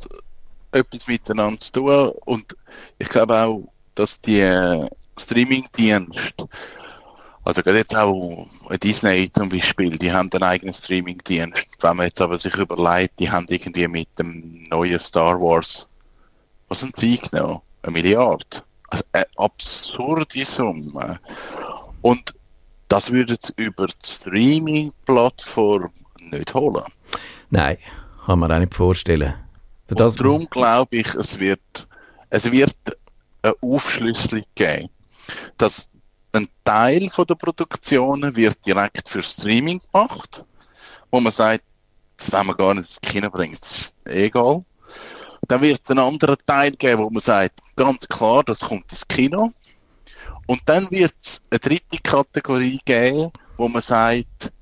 etwas 0.73 1.07
miteinander 1.07 1.61
zu 1.61 1.73
tun 1.73 2.13
und 2.25 2.57
ich 2.99 3.09
glaube 3.09 3.39
auch, 3.39 3.73
dass 3.95 4.21
die 4.21 4.41
äh, 4.41 4.89
Streaming-Dienste, 5.17 6.49
also 7.45 7.63
gerade 7.63 7.79
jetzt 7.79 7.95
auch 7.95 8.49
Disney 8.83 9.31
zum 9.31 9.51
Beispiel, 9.51 9.97
die 9.97 10.11
haben 10.11 10.31
einen 10.33 10.43
eigenen 10.43 10.75
Streaming-Dienst. 10.75 11.65
Wenn 11.81 11.97
man 11.97 12.07
jetzt 12.07 12.21
aber 12.21 12.41
sich 12.41 12.57
überlegt, 12.57 13.21
die 13.21 13.31
haben 13.31 13.47
irgendwie 13.49 13.87
mit 13.87 14.09
dem 14.19 14.67
neuen 14.69 14.99
Star 14.99 15.41
Wars, 15.41 15.89
was 16.69 16.81
sind 16.81 16.97
sie 16.97 17.19
genau? 17.19 17.63
Eine 17.83 17.93
Milliarde. 17.93 18.65
Also 18.89 19.05
eine 19.13 19.27
absurde 19.37 20.45
Summe. 20.45 21.21
Und 22.03 22.35
das 22.89 23.13
würde 23.13 23.39
es 23.41 23.51
über 23.51 23.87
die 23.87 23.95
Streaming-Plattform 24.05 25.91
nicht 26.19 26.53
holen. 26.53 26.85
Nein, 27.51 27.79
kann 28.27 28.39
man 28.39 28.53
auch 28.53 28.59
nicht 28.59 28.75
vorstellen. 28.75 29.35
Für 29.87 29.95
das 29.95 30.13
Und 30.13 30.21
darum 30.21 30.47
glaube 30.51 30.97
ich, 30.97 31.15
es 31.15 31.39
wird, 31.39 31.89
es 32.31 32.51
wird 32.51 32.75
eine 33.43 33.55
Aufschlüsselung 33.61 34.45
geben, 34.55 34.89
dass 35.57 35.91
ein 36.33 36.49
Teil 36.65 37.09
von 37.09 37.27
der 37.27 37.35
Produktionen 37.35 38.37
wird 38.37 38.65
direkt 38.65 39.09
für 39.09 39.23
Streaming 39.23 39.81
gemacht, 39.93 40.45
wo 41.11 41.21
man 41.21 41.33
sagt, 41.33 41.65
das 42.17 42.33
wollen 42.33 42.47
wir 42.49 42.55
gar 42.55 42.75
nicht 42.75 42.83
ins 42.83 43.01
Kino 43.01 43.31
bringen, 43.31 43.57
das 43.59 43.71
ist 43.71 43.93
egal. 44.07 44.63
Dann 45.49 45.63
wird 45.63 45.81
es 45.83 45.91
einen 45.91 46.01
anderen 46.01 46.37
Teil 46.47 46.73
geben, 46.73 47.03
wo 47.03 47.11
man 47.11 47.21
sagt, 47.21 47.59
ganz 47.75 48.07
klar, 48.07 48.45
das 48.45 48.61
kommt 48.61 48.91
ins 48.93 49.09
Kino. 49.09 49.53
Und 50.47 50.61
dann 50.67 50.91
wird 50.91 51.15
es 51.19 51.41
eine 51.51 51.59
dritte 51.59 51.99
Kategorie 52.03 52.81
geben, 52.85 53.33
wo 53.57 53.69
man 53.69 53.83
sagt, 53.83 54.53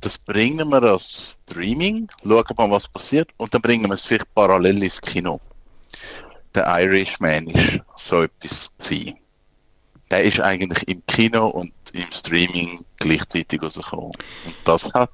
das 0.00 0.18
bringen 0.18 0.68
wir 0.68 0.82
als 0.82 1.38
Streaming, 1.42 2.08
schauen 2.22 2.44
mal, 2.56 2.70
was 2.70 2.88
passiert, 2.88 3.30
und 3.36 3.52
dann 3.54 3.62
bringen 3.62 3.88
wir 3.88 3.94
es 3.94 4.04
vielleicht 4.04 4.32
parallel 4.34 4.82
ins 4.82 5.00
Kino. 5.00 5.40
Der 6.54 6.66
Irishman 6.66 7.48
ist 7.48 7.80
so 7.96 8.22
etwas 8.22 8.72
gewesen. 8.78 9.18
Der 10.10 10.22
ist 10.22 10.40
eigentlich 10.40 10.86
im 10.88 11.04
Kino 11.06 11.48
und 11.48 11.72
im 11.92 12.10
Streaming 12.12 12.84
gleichzeitig 12.98 13.60
rausgekommen. 13.60 14.12
Und 14.44 14.54
das 14.64 14.92
hat, 14.94 15.10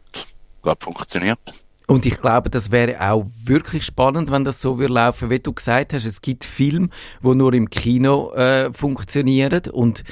glaube 0.62 0.79
ich, 0.81 0.85
funktioniert. 0.85 1.38
Und 1.87 2.07
ich 2.07 2.21
glaube, 2.21 2.51
das 2.51 2.71
wäre 2.71 3.01
auch 3.01 3.27
wirklich 3.45 3.85
spannend, 3.85 4.31
wenn 4.31 4.45
das 4.45 4.61
so 4.61 4.79
würde 4.79 4.95
laufen, 4.95 5.31
wie 5.31 5.40
du 5.40 5.53
gesagt 5.53 5.92
hast. 5.92 6.05
Es 6.05 6.21
gibt 6.23 6.45
Filme, 6.45 6.90
die 7.23 7.35
nur 7.35 7.53
im 7.55 7.71
Kino 7.71 8.33
äh, 8.35 8.73
funktionieren 8.73 9.62
und 9.73 10.05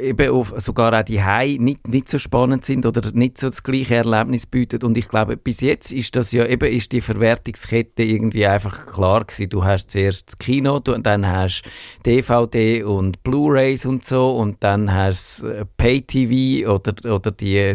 eben 0.00 0.30
auf, 0.30 0.52
sogar 0.58 0.98
auch 0.98 1.04
die 1.04 1.22
Hai 1.22 1.56
nicht, 1.58 1.88
nicht 1.88 2.08
so 2.08 2.18
spannend 2.18 2.64
sind 2.64 2.84
oder 2.84 3.12
nicht 3.12 3.38
so 3.38 3.48
das 3.48 3.62
gleiche 3.62 3.96
Erlebnis 3.96 4.46
bieten. 4.46 4.82
Und 4.82 4.96
ich 4.96 5.08
glaube, 5.08 5.36
bis 5.36 5.60
jetzt 5.60 5.92
ist 5.92 6.16
das 6.16 6.32
ja 6.32 6.44
eben, 6.46 6.70
ist 6.70 6.92
die 6.92 7.00
Verwertungskette 7.00 8.02
irgendwie 8.02 8.46
einfach 8.46 8.86
klar 8.86 9.24
gewesen. 9.24 9.48
Du 9.48 9.64
hast 9.64 9.90
zuerst 9.90 10.28
das 10.28 10.38
Kino, 10.38 10.80
du, 10.80 10.98
dann 10.98 11.26
hast 11.26 11.62
DVD 12.04 12.82
und 12.82 13.22
Blu-Rays 13.22 13.86
und 13.86 14.04
so 14.04 14.36
und 14.36 14.62
dann 14.62 14.92
hast 14.92 15.42
äh, 15.44 15.64
Pay-TV 15.76 16.70
oder, 16.70 17.14
oder 17.14 17.30
die, 17.30 17.72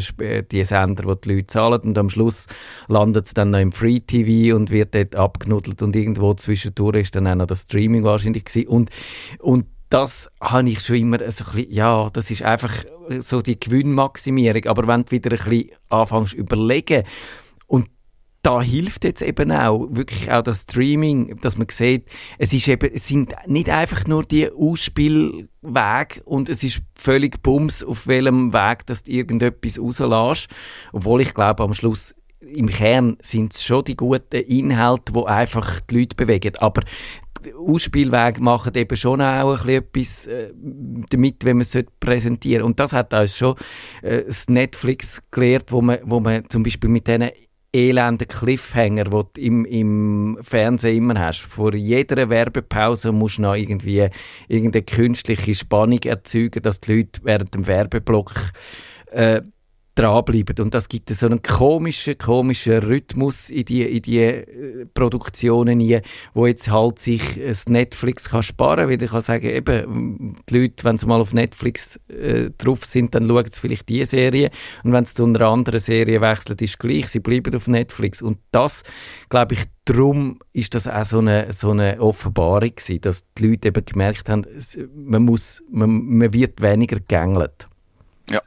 die 0.51 0.65
Sender, 0.65 1.05
wo 1.05 1.15
die 1.15 1.33
Leute 1.33 1.47
zahlen 1.47 1.81
und 1.81 1.97
am 1.97 2.09
Schluss 2.09 2.47
landet 2.87 3.27
es 3.27 3.33
dann 3.33 3.49
noch 3.49 3.59
im 3.59 3.71
Free-TV 3.71 4.55
und 4.55 4.69
wird 4.69 4.93
dort 4.93 5.15
abgenuddelt 5.15 5.81
und 5.81 5.95
irgendwo 5.95 6.33
zwischendurch 6.33 7.03
ist 7.03 7.15
dann 7.15 7.27
auch 7.27 7.35
noch 7.35 7.47
das 7.47 7.61
Streaming 7.61 8.03
wahrscheinlich 8.03 8.45
gewesen. 8.45 8.67
Und, 8.67 8.89
und 9.39 9.65
das 9.93 10.27
habe 10.41 10.67
ich 10.71 10.79
schon 10.79 10.95
immer 10.95 11.19
so 11.19 11.43
ein 11.43 11.51
bisschen, 11.51 11.71
ja, 11.71 12.09
das 12.11 12.31
ist 12.31 12.41
einfach 12.41 12.73
so 13.19 13.43
die 13.43 13.59
Gewinnmaximierung. 13.59 14.65
Aber 14.65 14.87
wenn 14.87 15.05
du 15.05 15.11
wieder 15.11 15.31
ein 15.31 15.37
bisschen 15.37 15.69
anfängst 15.89 16.33
überlegen 16.33 17.03
und 17.67 17.89
da 18.41 18.59
hilft 18.59 19.03
jetzt 19.03 19.21
eben 19.21 19.51
auch 19.51 19.87
wirklich 19.91 20.31
auch 20.31 20.41
das 20.41 20.63
Streaming, 20.63 21.39
dass 21.41 21.59
man 21.59 21.67
sieht, 21.69 22.07
es 22.39 22.53
ist 22.53 22.67
eben, 22.67 22.91
es 22.91 23.07
sind 23.07 23.35
nicht 23.45 23.69
einfach 23.69 24.07
nur 24.07 24.23
die 24.23 24.49
Ausspielwege 24.51 26.23
und 26.25 26.49
es 26.49 26.63
ist 26.63 26.81
völlig 26.95 27.43
Bums, 27.43 27.83
auf 27.83 28.07
welchem 28.07 28.51
Weg 28.51 28.87
dass 28.87 29.03
du 29.03 29.11
irgendetwas 29.11 29.79
rauslässt. 29.79 30.47
Obwohl 30.91 31.21
ich 31.21 31.35
glaube, 31.35 31.61
am 31.61 31.75
Schluss 31.75 32.15
im 32.39 32.67
Kern 32.67 33.17
sind 33.21 33.53
es 33.53 33.63
schon 33.63 33.85
die 33.85 33.95
guten 33.95 34.41
Inhalte, 34.41 35.13
die 35.13 35.25
einfach 35.25 35.81
die 35.81 35.99
Leute 35.99 36.15
bewegen. 36.15 36.55
Aber 36.57 36.81
Ausspielwege 37.55 38.41
machen 38.41 38.73
eben 38.75 38.95
schon 38.95 39.21
auch 39.21 39.65
etwas 39.65 40.27
äh, 40.27 40.51
damit, 41.09 41.43
wenn 41.45 41.57
man 41.57 41.61
es 41.61 41.77
präsentieren 41.99 42.63
Und 42.63 42.79
das 42.79 42.93
hat 42.93 43.13
uns 43.13 43.35
schon 43.35 43.55
äh, 44.01 44.23
das 44.23 44.47
Netflix 44.49 45.21
gelehrt, 45.31 45.71
wo 45.71 45.81
man, 45.81 45.99
wo 46.03 46.19
man 46.19 46.49
zum 46.49 46.63
Beispiel 46.63 46.89
mit 46.89 47.07
diesen 47.07 47.29
elenden 47.73 48.27
Cliffhanger, 48.27 49.05
die 49.05 49.09
du 49.09 49.41
im, 49.41 49.65
im 49.65 50.37
Fernsehen 50.43 50.97
immer 50.97 51.19
hast. 51.19 51.39
Vor 51.39 51.73
jeder 51.73 52.29
Werbepause 52.29 53.11
musst 53.11 53.39
du 53.39 53.41
noch 53.41 53.55
irgendwie 53.55 54.09
irgendeine 54.47 54.83
künstliche 54.83 55.55
Spannung 55.55 55.99
erzeugen, 56.03 56.61
dass 56.61 56.81
die 56.81 56.97
Leute 56.97 57.21
während 57.23 57.53
dem 57.55 57.65
Werbeblock 57.65 58.33
äh, 59.11 59.41
dranbleiben. 59.95 60.55
Und 60.59 60.73
das 60.73 60.89
gibt 60.89 61.09
so 61.09 61.25
einen 61.25 61.41
komischen, 61.41 62.17
komischen 62.17 62.79
Rhythmus 62.79 63.49
in 63.49 63.65
die, 63.65 63.83
in 63.83 64.01
die 64.01 64.19
äh, 64.19 64.85
Produktionen 64.93 65.79
hier, 65.79 66.01
wo 66.33 66.47
jetzt 66.47 66.69
halt 66.71 66.99
sich 66.99 67.21
das 67.39 67.67
Netflix 67.67 68.29
kann 68.29 68.43
sparen, 68.43 68.89
weil 68.89 69.01
ich 69.01 69.11
kann 69.11 69.21
sagen, 69.21 69.45
eben, 69.45 70.35
die 70.49 70.57
Leute, 70.57 70.83
wenn 70.83 70.97
sie 70.97 71.05
mal 71.05 71.21
auf 71.21 71.33
Netflix 71.33 71.99
äh, 72.07 72.49
drauf 72.57 72.85
sind, 72.85 73.13
dann 73.13 73.27
schauen 73.27 73.45
sie 73.49 73.59
vielleicht 73.59 73.89
diese 73.89 74.05
Serie 74.05 74.49
und 74.83 74.93
wenn 74.93 75.05
sie 75.05 75.13
zu 75.13 75.25
einer 75.25 75.41
anderen 75.41 75.79
Serie 75.79 76.21
wechseln, 76.21 76.57
ist 76.59 76.79
gleich, 76.79 77.07
sie 77.07 77.19
bleiben 77.19 77.55
auf 77.55 77.67
Netflix. 77.67 78.21
Und 78.21 78.39
das, 78.51 78.83
glaube 79.29 79.53
ich, 79.53 79.63
darum 79.85 80.39
ist 80.53 80.75
das 80.75 80.87
auch 80.87 81.05
so 81.05 81.19
eine, 81.19 81.51
so 81.53 81.71
eine 81.71 81.99
Offenbarung 81.99 82.75
gewesen, 82.75 83.01
dass 83.01 83.25
die 83.33 83.47
Leute 83.47 83.69
eben 83.69 83.85
gemerkt 83.85 84.29
haben, 84.29 84.45
man 84.95 85.23
muss, 85.23 85.63
man, 85.69 85.89
man 85.89 86.33
wird 86.33 86.61
weniger 86.61 86.97
gegängelt. 86.97 87.67
Ja. 88.29 88.41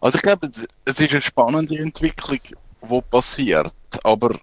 Also 0.00 0.16
ich 0.16 0.22
glaube, 0.22 0.46
es, 0.46 1.00
ist 1.00 1.12
eine 1.12 1.20
spannende 1.20 1.78
Entwicklung, 1.78 2.38
die 2.82 3.02
passiert. 3.10 3.74
Aber 4.04 4.38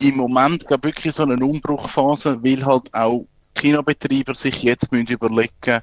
im 0.00 0.16
Moment 0.16 0.66
glaube 0.66 0.88
wirklich 0.88 1.14
so 1.14 1.22
eine 1.22 1.44
Umbruchphase, 1.44 2.42
weil 2.42 2.64
halt 2.64 2.92
auch 2.94 3.26
Kinobetreiber 3.54 4.34
sich 4.34 4.62
jetzt 4.62 4.92
müssen 4.92 5.08
überlegen, 5.08 5.80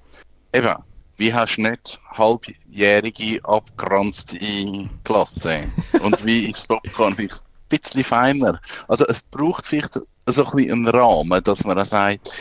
eben, 0.53 0.75
wie 1.17 1.33
hast 1.33 1.57
du 1.57 1.63
nicht 1.63 1.99
halbjährige 2.11 3.43
abgeranzte 3.45 4.89
Klasse? 5.03 5.63
Und 6.01 6.25
wie 6.25 6.49
ist 6.49 6.67
Popcorn 6.67 7.15
ein 7.17 7.29
bisschen 7.69 8.03
feiner? 8.03 8.59
Also 8.87 9.05
es 9.07 9.21
braucht 9.21 9.67
vielleicht 9.67 9.99
so 10.25 10.45
ein 10.45 10.71
einen 10.71 10.87
Rahmen, 10.87 11.43
dass 11.43 11.63
man 11.63 11.79
auch 11.79 11.85
sagt, 11.85 12.31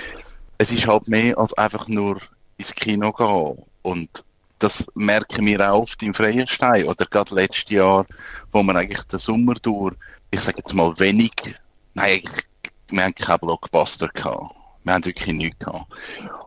es 0.58 0.70
ist 0.70 0.87
halt 0.87 1.08
mehr 1.08 1.37
als 1.38 1.52
einfach 1.54 1.88
nur 1.88 2.20
ins 2.58 2.74
Kino 2.74 3.12
gehen. 3.12 3.64
Und 3.82 4.24
das 4.62 4.87
merken 4.94 5.44
wir 5.46 5.72
auch 5.72 5.83
oft 5.83 6.03
im 6.03 6.14
Stein 6.14 6.87
oder 6.87 7.05
gerade 7.07 7.35
letztes 7.35 7.70
Jahr, 7.70 8.07
wo 8.53 8.62
wir 8.62 8.77
eigentlich 8.77 9.03
den 9.05 9.18
Sommer 9.18 9.55
durch, 9.55 9.94
ich 10.31 10.40
sage 10.40 10.59
jetzt 10.59 10.72
mal 10.72 10.96
wenig, 11.01 11.33
nein, 11.94 12.22
wir 12.90 13.03
haben 13.03 13.14
keinen 13.14 13.40
Blockbuster 13.40 14.09
gehabt. 14.09 14.55
Wir 14.85 14.94
haben 14.94 15.05
wirklich 15.05 15.35
nichts 15.35 15.64
gehabt. 15.64 15.87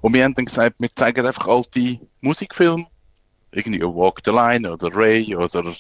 Und 0.02 0.14
wir 0.14 0.24
haben 0.24 0.34
dann 0.34 0.46
gesagt, 0.46 0.78
wir 0.80 0.96
zeigen 0.96 1.26
einfach 1.26 1.48
alte 1.48 2.00
Musikfilme, 2.22 2.88
irgendwie 3.52 3.82
Walk 3.82 4.22
the 4.24 4.32
Line 4.32 4.72
oder 4.72 4.96
Ray 4.96 5.36
oder 5.36 5.74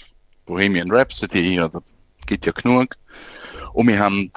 Bohemian 0.45 0.91
Rhapsody 0.91 1.61
oder 1.61 1.81
gibt 2.25 2.45
ja 2.45 2.51
genug. 2.51 2.95
Und 3.73 3.87
wir 3.87 3.99
haben 3.99 4.31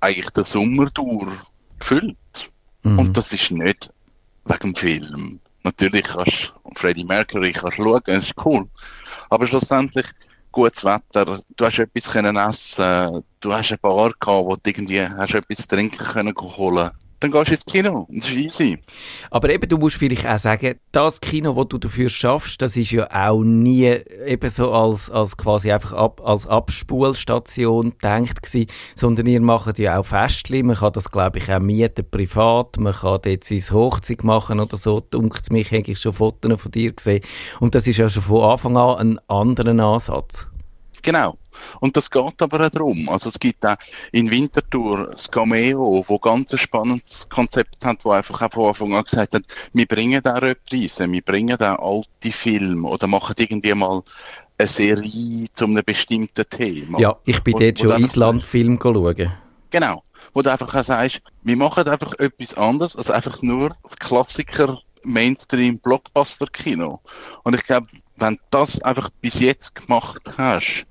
eigentlich 0.00 0.30
den 0.30 0.44
Sommer 0.44 0.90
durch 0.90 1.32
gefüllt. 1.78 2.50
Mhm. 2.82 2.98
Und 2.98 3.16
das 3.16 3.32
ist 3.32 3.50
nicht 3.52 3.92
wegen 4.44 4.60
dem 4.60 4.74
Film. 4.74 5.40
Natürlich 5.66 6.04
kannst 6.04 6.54
du 6.64 6.70
Freddie 6.76 7.02
Mercury 7.02 7.50
kannst 7.50 7.78
schauen, 7.78 8.00
das 8.04 8.26
ist 8.26 8.44
cool. 8.44 8.68
Aber 9.30 9.48
schlussendlich, 9.48 10.06
gutes 10.52 10.84
Wetter, 10.84 11.40
du 11.56 11.64
hast 11.64 11.80
etwas 11.80 12.08
können 12.08 12.36
essen, 12.36 13.24
du 13.40 13.52
hast 13.52 13.72
ein 13.72 13.78
Bar 13.82 14.12
gehabt, 14.20 14.46
wo 14.46 14.54
du 14.54 14.60
irgendwie 14.64 15.02
hast 15.02 15.34
etwas 15.34 15.66
trinken 15.66 16.06
können 16.06 16.34
holen 16.36 16.92
dann 17.30 17.44
gehst 17.44 17.48
du 17.48 17.52
ins 17.52 17.64
Kino. 17.64 18.06
Das 18.10 18.28
ist 18.28 18.36
easy. 18.36 18.78
Aber 19.30 19.50
eben, 19.50 19.68
du 19.68 19.78
musst 19.78 19.96
vielleicht 19.96 20.26
auch 20.26 20.38
sagen, 20.38 20.78
das 20.92 21.20
Kino, 21.20 21.52
das 21.54 21.68
du 21.68 21.78
dafür 21.78 22.08
schaffst, 22.08 22.62
das 22.62 22.76
ist 22.76 22.90
ja 22.90 23.08
auch 23.10 23.42
nie 23.42 23.86
eben 24.26 24.50
so 24.50 24.72
als, 24.72 25.10
als 25.10 25.36
quasi 25.36 25.72
einfach 25.72 25.92
ab, 25.92 26.20
als 26.24 26.46
Abspulstation 26.46 27.90
gedacht 27.90 28.42
gewesen, 28.42 28.70
sondern 28.94 29.26
ihr 29.26 29.40
macht 29.40 29.78
ja 29.78 29.98
auch 29.98 30.06
Festli. 30.06 30.62
Man 30.62 30.76
kann 30.76 30.92
das, 30.92 31.10
glaube 31.10 31.38
ich, 31.38 31.52
auch 31.52 31.60
mieten 31.60 32.08
privat. 32.10 32.78
Man 32.78 32.92
kann 32.92 33.20
dort 33.22 33.44
sein 33.44 33.64
Hochzeit 33.70 34.24
machen 34.24 34.60
oder 34.60 34.76
so. 34.76 35.00
Dunkt 35.00 35.50
mich, 35.50 35.72
habe 35.72 35.82
ich 35.86 35.98
schon 35.98 36.12
Fotos 36.12 36.60
von 36.60 36.70
dir 36.70 36.92
gesehen. 36.92 37.22
Und 37.60 37.74
das 37.74 37.86
ist 37.86 37.96
ja 37.96 38.08
schon 38.08 38.22
von 38.22 38.42
Anfang 38.42 38.76
an 38.76 38.98
ein 38.98 39.18
anderer 39.28 39.78
Ansatz. 39.84 40.46
Genau. 41.06 41.38
Und 41.78 41.96
das 41.96 42.10
geht 42.10 42.42
aber 42.42 42.66
auch 42.66 42.68
darum. 42.68 43.08
Also 43.08 43.28
es 43.28 43.38
gibt 43.38 43.64
auch 43.64 43.76
in 44.10 44.28
Winterthur 44.28 45.10
das 45.12 45.30
Cameo, 45.30 46.04
wo 46.06 46.18
ganz 46.18 46.52
ein 46.52 46.58
spannendes 46.58 47.28
Konzept 47.28 47.84
hat, 47.84 48.04
wo 48.04 48.10
einfach 48.10 48.42
auch 48.42 48.52
von 48.52 48.66
Anfang 48.66 48.94
an 48.94 49.04
gesagt 49.04 49.34
hat, 49.34 49.44
wir 49.72 49.86
bringen 49.86 50.20
da 50.20 50.32
Reprise, 50.32 51.10
wir 51.10 51.22
bringen 51.22 51.56
da 51.56 51.76
alte 51.76 52.32
Filme 52.32 52.88
oder 52.88 53.06
machen 53.06 53.36
irgendwie 53.38 53.72
mal 53.72 54.02
eine 54.58 54.66
Serie 54.66 55.46
zu 55.52 55.66
einem 55.66 55.84
bestimmten 55.84 56.44
Thema. 56.50 56.98
Ja, 56.98 57.16
ich 57.24 57.40
bin 57.42 57.54
Wo- 57.54 57.58
dort 57.60 57.78
schon 57.78 58.02
Island-Film 58.02 58.80
schauen. 58.82 59.32
Genau. 59.70 60.02
Wo 60.34 60.42
du 60.42 60.50
einfach 60.50 60.74
auch 60.74 60.82
sagst, 60.82 61.20
wir 61.44 61.56
machen 61.56 61.86
einfach 61.86 62.14
etwas 62.18 62.54
anderes 62.54 62.96
als 62.96 63.12
einfach 63.12 63.42
nur 63.42 63.76
das 63.84 63.96
Klassiker 63.96 64.80
Mainstream-Blockbuster-Kino. 65.04 67.00
Und 67.44 67.54
ich 67.54 67.62
glaube, 67.62 67.86
wenn 68.16 68.34
du 68.34 68.40
das 68.50 68.82
einfach 68.82 69.08
bis 69.20 69.38
jetzt 69.38 69.74
gemacht 69.76 70.22
hast, 70.36 70.84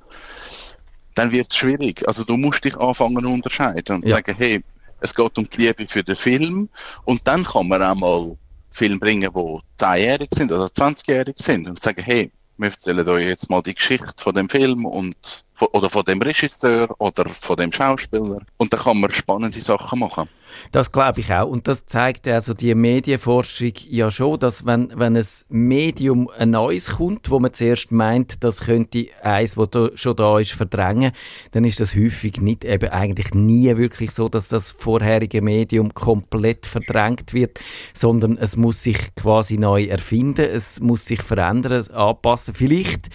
dann 1.15 1.32
wird 1.32 1.47
es 1.51 1.58
schwierig. 1.58 2.08
Also 2.08 2.23
du 2.23 2.38
musst 2.38 2.63
dich 2.63 2.78
anfangen 2.78 3.21
zu 3.23 3.30
unterscheiden 3.30 3.97
und 3.97 4.06
Ja. 4.06 4.17
sagen, 4.17 4.36
hey, 4.38 4.62
es 4.99 5.13
geht 5.13 5.38
um 5.38 5.49
die 5.49 5.62
Liebe 5.62 5.88
für 5.88 6.04
den 6.04 6.15
Film 6.15 6.69
und 7.04 7.28
dann 7.28 7.43
kann 7.43 7.67
man 7.67 7.82
auch 7.82 7.95
mal 7.95 8.38
Filme 8.71 8.99
bringen, 8.99 9.32
die 9.34 9.84
10-jährig 9.84 10.30
sind 10.34 10.51
oder 10.51 10.65
20-jährig 10.65 11.36
sind 11.38 11.67
und 11.67 11.82
sagen, 11.82 12.04
hey, 12.04 12.32
wir 12.58 12.69
erzählen 12.69 13.08
euch 13.08 13.28
jetzt 13.28 13.49
mal 13.49 13.62
die 13.62 13.73
Geschichte 13.75 14.13
von 14.17 14.36
dem 14.36 14.49
Film 14.49 14.86
und 14.86 15.44
oder 15.72 15.89
von 15.89 16.04
dem 16.04 16.22
Regisseur 16.22 16.89
oder 17.00 17.30
von 17.30 17.56
dem 17.56 17.72
Schauspieler 17.72 18.39
und 18.58 18.74
dann 18.74 18.80
kann 18.80 19.00
man 19.00 19.12
spannende 19.12 19.62
Sachen 19.62 20.00
machen. 20.00 20.28
Das 20.72 20.91
glaube 20.91 21.20
ich 21.22 21.34
auch. 21.34 21.48
Und 21.48 21.68
das 21.68 21.86
zeigt 21.86 22.28
also 22.28 22.54
die 22.54 22.76
Medienforschung 22.76 23.74
ja 23.89 24.12
schon, 24.12 24.39
dass 24.39 24.65
wenn, 24.65 24.91
wenn 24.96 25.15
ein 25.15 25.26
Medium 25.50 26.30
ein 26.38 26.52
neues 26.52 26.98
kommt, 26.98 27.30
wo 27.30 27.39
man 27.39 27.54
zuerst 27.54 27.91
meint, 27.91 28.44
das 28.44 28.62
könnte 28.62 29.08
eins, 29.22 29.56
das 29.56 29.70
da, 29.70 29.89
schon 29.96 30.15
da 30.15 30.39
ist, 30.39 30.54
verdrängen, 30.54 31.12
dann 31.52 31.63
ist 31.63 31.80
das 31.80 31.96
häufig 31.96 32.41
nicht, 32.41 32.63
eben 32.63 32.89
eigentlich 32.89 33.34
nie 33.34 33.76
wirklich 33.78 34.12
so, 34.12 34.30
dass 34.30 34.48
das 34.48 34.72
vorherige 34.72 35.41
Medium 35.41 35.94
komplett 35.94 36.65
verdrängt 36.65 37.34
wird, 37.34 37.60
sondern 37.94 38.38
es 38.38 38.56
muss 38.56 38.84
sich 38.84 39.15
quasi 39.15 39.58
neu 39.58 39.86
erfinden, 39.86 40.46
es 40.46 40.80
muss 40.80 41.06
sich 41.06 41.22
verändern, 41.22 41.86
anpassen. 41.91 42.54
Vielleicht 42.54 43.10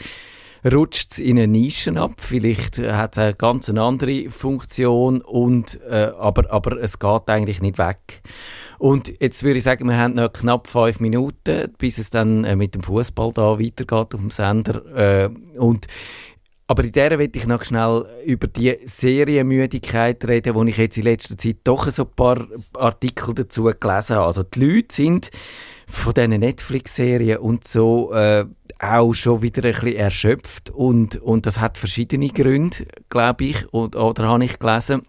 rutscht 0.65 1.13
es 1.13 1.19
in 1.19 1.39
eine 1.39 1.49
Nische 1.49 1.97
ab. 1.97 2.15
Vielleicht 2.19 2.79
äh, 2.79 2.93
hat 2.93 3.13
es 3.13 3.19
eine 3.19 3.35
ganz 3.35 3.69
andere 3.69 4.31
Funktion, 4.31 5.21
und, 5.21 5.81
äh, 5.89 6.13
aber, 6.19 6.51
aber 6.53 6.81
es 6.81 6.99
geht 6.99 7.29
eigentlich 7.29 7.61
nicht 7.61 7.79
weg. 7.79 8.23
Und 8.79 9.13
jetzt 9.21 9.43
würde 9.43 9.59
ich 9.59 9.65
sagen, 9.65 9.89
wir 9.89 9.99
haben 9.99 10.15
noch 10.15 10.33
knapp 10.33 10.67
fünf 10.67 11.01
Minuten, 11.01 11.73
bis 11.79 11.99
es 11.99 12.11
dann 12.11 12.45
äh, 12.45 12.57
mit 12.57 12.75
dem 12.75 12.83
Fußball 12.83 13.33
da 13.33 13.59
weitergeht 13.59 14.15
auf 14.15 14.21
dem 14.21 14.31
Sender. 14.31 14.85
Äh, 14.97 15.31
und 15.59 15.87
aber 16.71 16.85
in 16.85 16.93
der 16.93 17.19
will 17.19 17.33
ich 17.35 17.49
noch 17.49 17.65
schnell 17.65 18.07
über 18.25 18.47
die 18.47 18.79
Serienmüdigkeit 18.85 20.25
reden, 20.25 20.55
wo 20.55 20.63
ich 20.63 20.77
jetzt 20.77 20.97
in 20.97 21.03
letzter 21.03 21.37
Zeit 21.37 21.57
doch 21.65 21.91
so 21.91 22.05
ein 22.05 22.15
paar 22.15 22.47
Artikel 22.75 23.35
dazu 23.35 23.65
gelesen 23.65 24.15
habe. 24.15 24.27
Also 24.27 24.45
die 24.45 24.65
Leute 24.65 24.95
sind 24.95 25.33
von 25.89 26.15
diesen 26.15 26.31
Netflix-Serien 26.39 27.39
und 27.39 27.67
so 27.67 28.13
äh, 28.13 28.47
auch 28.81 29.13
schon 29.13 29.43
wieder 29.43 29.63
ein 29.65 29.73
bisschen 29.73 29.95
erschöpft 29.95 30.71
und, 30.71 31.17
und 31.17 31.47
das 31.47 31.61
hat 31.61 31.77
verschiedene 31.77 32.29
Gründe, 32.29 32.87
glaube 33.11 33.45
ich, 33.45 33.73
und, 33.73 33.95
oder 33.95 34.29
habe 34.29 34.45
ich 34.45 34.59
gelesen. 34.59 35.03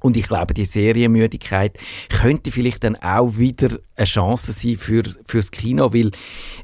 Und 0.00 0.16
ich 0.16 0.26
glaube, 0.26 0.52
die 0.52 0.66
Serienmüdigkeit 0.66 1.78
könnte 2.10 2.52
vielleicht 2.52 2.84
dann 2.84 2.96
auch 2.96 3.36
wieder 3.38 3.78
eine 3.96 4.04
Chance 4.04 4.52
sein 4.52 4.76
für, 4.76 5.04
fürs 5.26 5.50
Kino, 5.50 5.94
weil 5.94 6.10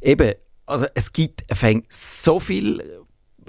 eben, 0.02 0.34
also 0.66 0.86
es 0.94 1.12
gibt 1.12 1.44
fängt 1.54 1.90
so 1.90 2.38
viel 2.40 2.99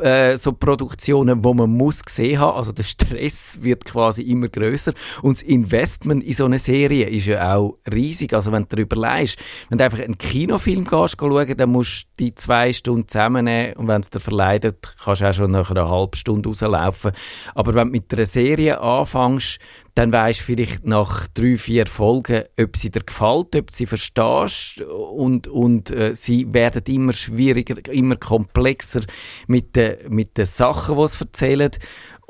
äh, 0.02 0.38
so 0.38 0.54
Produktionen, 0.54 1.44
wo 1.44 1.54
man 1.54 1.70
muss 1.70 2.04
gesehen 2.04 2.40
haben. 2.40 2.58
Also 2.58 2.72
der 2.72 2.84
Stress 2.84 3.60
wird 3.62 3.86
quasi 3.86 4.24
immer 4.24 4.48
größer 4.48 4.94
und 5.22 5.38
das 5.38 5.44
Investment 5.44 6.24
in 6.24 6.34
so 6.34 6.46
eine 6.46 6.60
Serie 6.60 7.08
ist 7.08 7.28
ja 7.28 7.56
auch 7.56 7.78
riesig. 7.92 8.34
Also 8.34 8.52
wenn 8.52 8.64
du 8.64 8.76
darüber 8.76 8.96
leist, 8.96 9.38
wenn 9.70 9.78
du 9.78 9.84
einfach 9.84 10.00
einen 10.00 10.18
Kinofilm 10.18 10.86
gehst, 10.86 11.18
schauen, 11.20 11.58
dann 11.58 11.72
musst 11.72 12.08
du 12.18 12.26
die 12.26 12.36
zwei 12.36 12.74
Stunden 12.74 13.08
zusammennehmen 13.08 13.76
und 13.78 13.88
wenn 13.88 14.02
es 14.02 14.10
dir 14.10 14.20
verleidet, 14.20 14.96
kannst 15.04 15.22
du 15.22 15.30
auch 15.30 15.34
schon 15.34 15.52
nach 15.52 15.72
einer 15.72 15.90
halben 15.90 16.16
Stunde 16.16 16.50
rauslaufen. 16.50 17.12
Aber 17.56 17.74
wenn 17.74 17.88
du 17.88 17.92
mit 17.92 18.14
einer 18.14 18.26
Serie 18.26 18.80
anfängst, 18.82 19.60
dann 19.96 20.14
weisst 20.14 20.42
du 20.42 20.46
vielleicht 20.46 20.86
nach 20.86 21.28
drei, 21.28 21.58
vier 21.58 21.86
Folgen, 21.86 22.44
ob 22.60 22.78
sie 22.78 22.92
dir 22.92 23.02
gefällt, 23.02 23.56
ob 23.56 23.72
sie 23.72 23.86
verstehst 23.86 24.82
und, 24.82 25.48
und 25.48 25.92
äh, 25.92 26.16
sie 26.16 26.54
werden 26.54 26.84
immer 26.88 27.14
schwieriger, 27.14 27.76
immer 27.92 28.16
komplexer 28.16 29.02
mit 29.48 29.76
den 29.76 29.98
mit 30.10 30.38
den 30.38 30.46
Sachen, 30.46 30.98
die 30.98 31.08
sie 31.08 31.22
erzählen. 31.22 31.72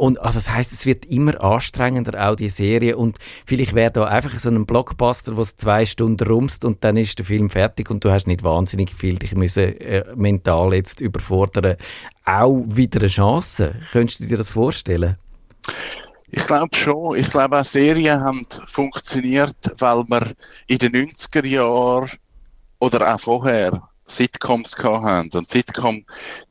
Und 0.02 0.20
also 0.20 0.40
das 0.40 0.50
heißt, 0.50 0.74
es 0.74 0.88
wird 0.88 1.06
immer 1.06 1.40
anstrengender, 1.44 2.28
auch 2.28 2.36
die 2.36 2.50
Serie. 2.50 2.98
Und 2.98 3.20
vielleicht 3.46 3.76
wäre 3.76 3.92
da 3.92 4.06
einfach 4.06 4.40
so 4.40 4.50
ein 4.50 4.66
Blockbuster, 4.66 5.38
wo 5.38 5.42
es 5.42 5.58
zwei 5.58 5.86
Stunden 5.86 6.28
rumst 6.28 6.66
und 6.66 6.84
dann 6.84 6.98
ist 6.98 7.20
der 7.20 7.26
Film 7.28 7.52
fertig 7.52 7.92
und 7.92 8.04
du 8.04 8.10
hast 8.10 8.26
nicht 8.26 8.42
wahnsinnig 8.42 8.96
viel 8.96 9.20
dich 9.20 9.36
müssen 9.36 9.80
äh, 9.80 10.04
mental 10.16 10.74
jetzt 10.74 11.02
überfordern. 11.02 11.76
Auch 12.26 12.64
wieder 12.66 13.00
eine 13.00 13.10
Chance. 13.10 13.76
Könntest 13.92 14.22
du 14.22 14.26
dir 14.26 14.38
das 14.38 14.50
vorstellen? 14.50 15.18
Ich 16.34 16.46
glaube 16.46 16.76
schon. 16.76 17.18
Ich 17.18 17.30
glaube 17.30 17.60
auch 17.60 17.66
Serien 17.66 18.22
haben 18.22 18.48
funktioniert, 18.66 19.58
weil 19.78 20.04
wir 20.08 20.34
in 20.68 20.78
den 20.78 20.94
90er 20.94 21.46
Jahren 21.46 22.10
oder 22.80 23.14
auch 23.14 23.20
vorher 23.20 23.90
Sitcoms 24.06 24.78
haben. 24.78 25.30
Und 25.34 25.52
Sitcom, 25.52 26.06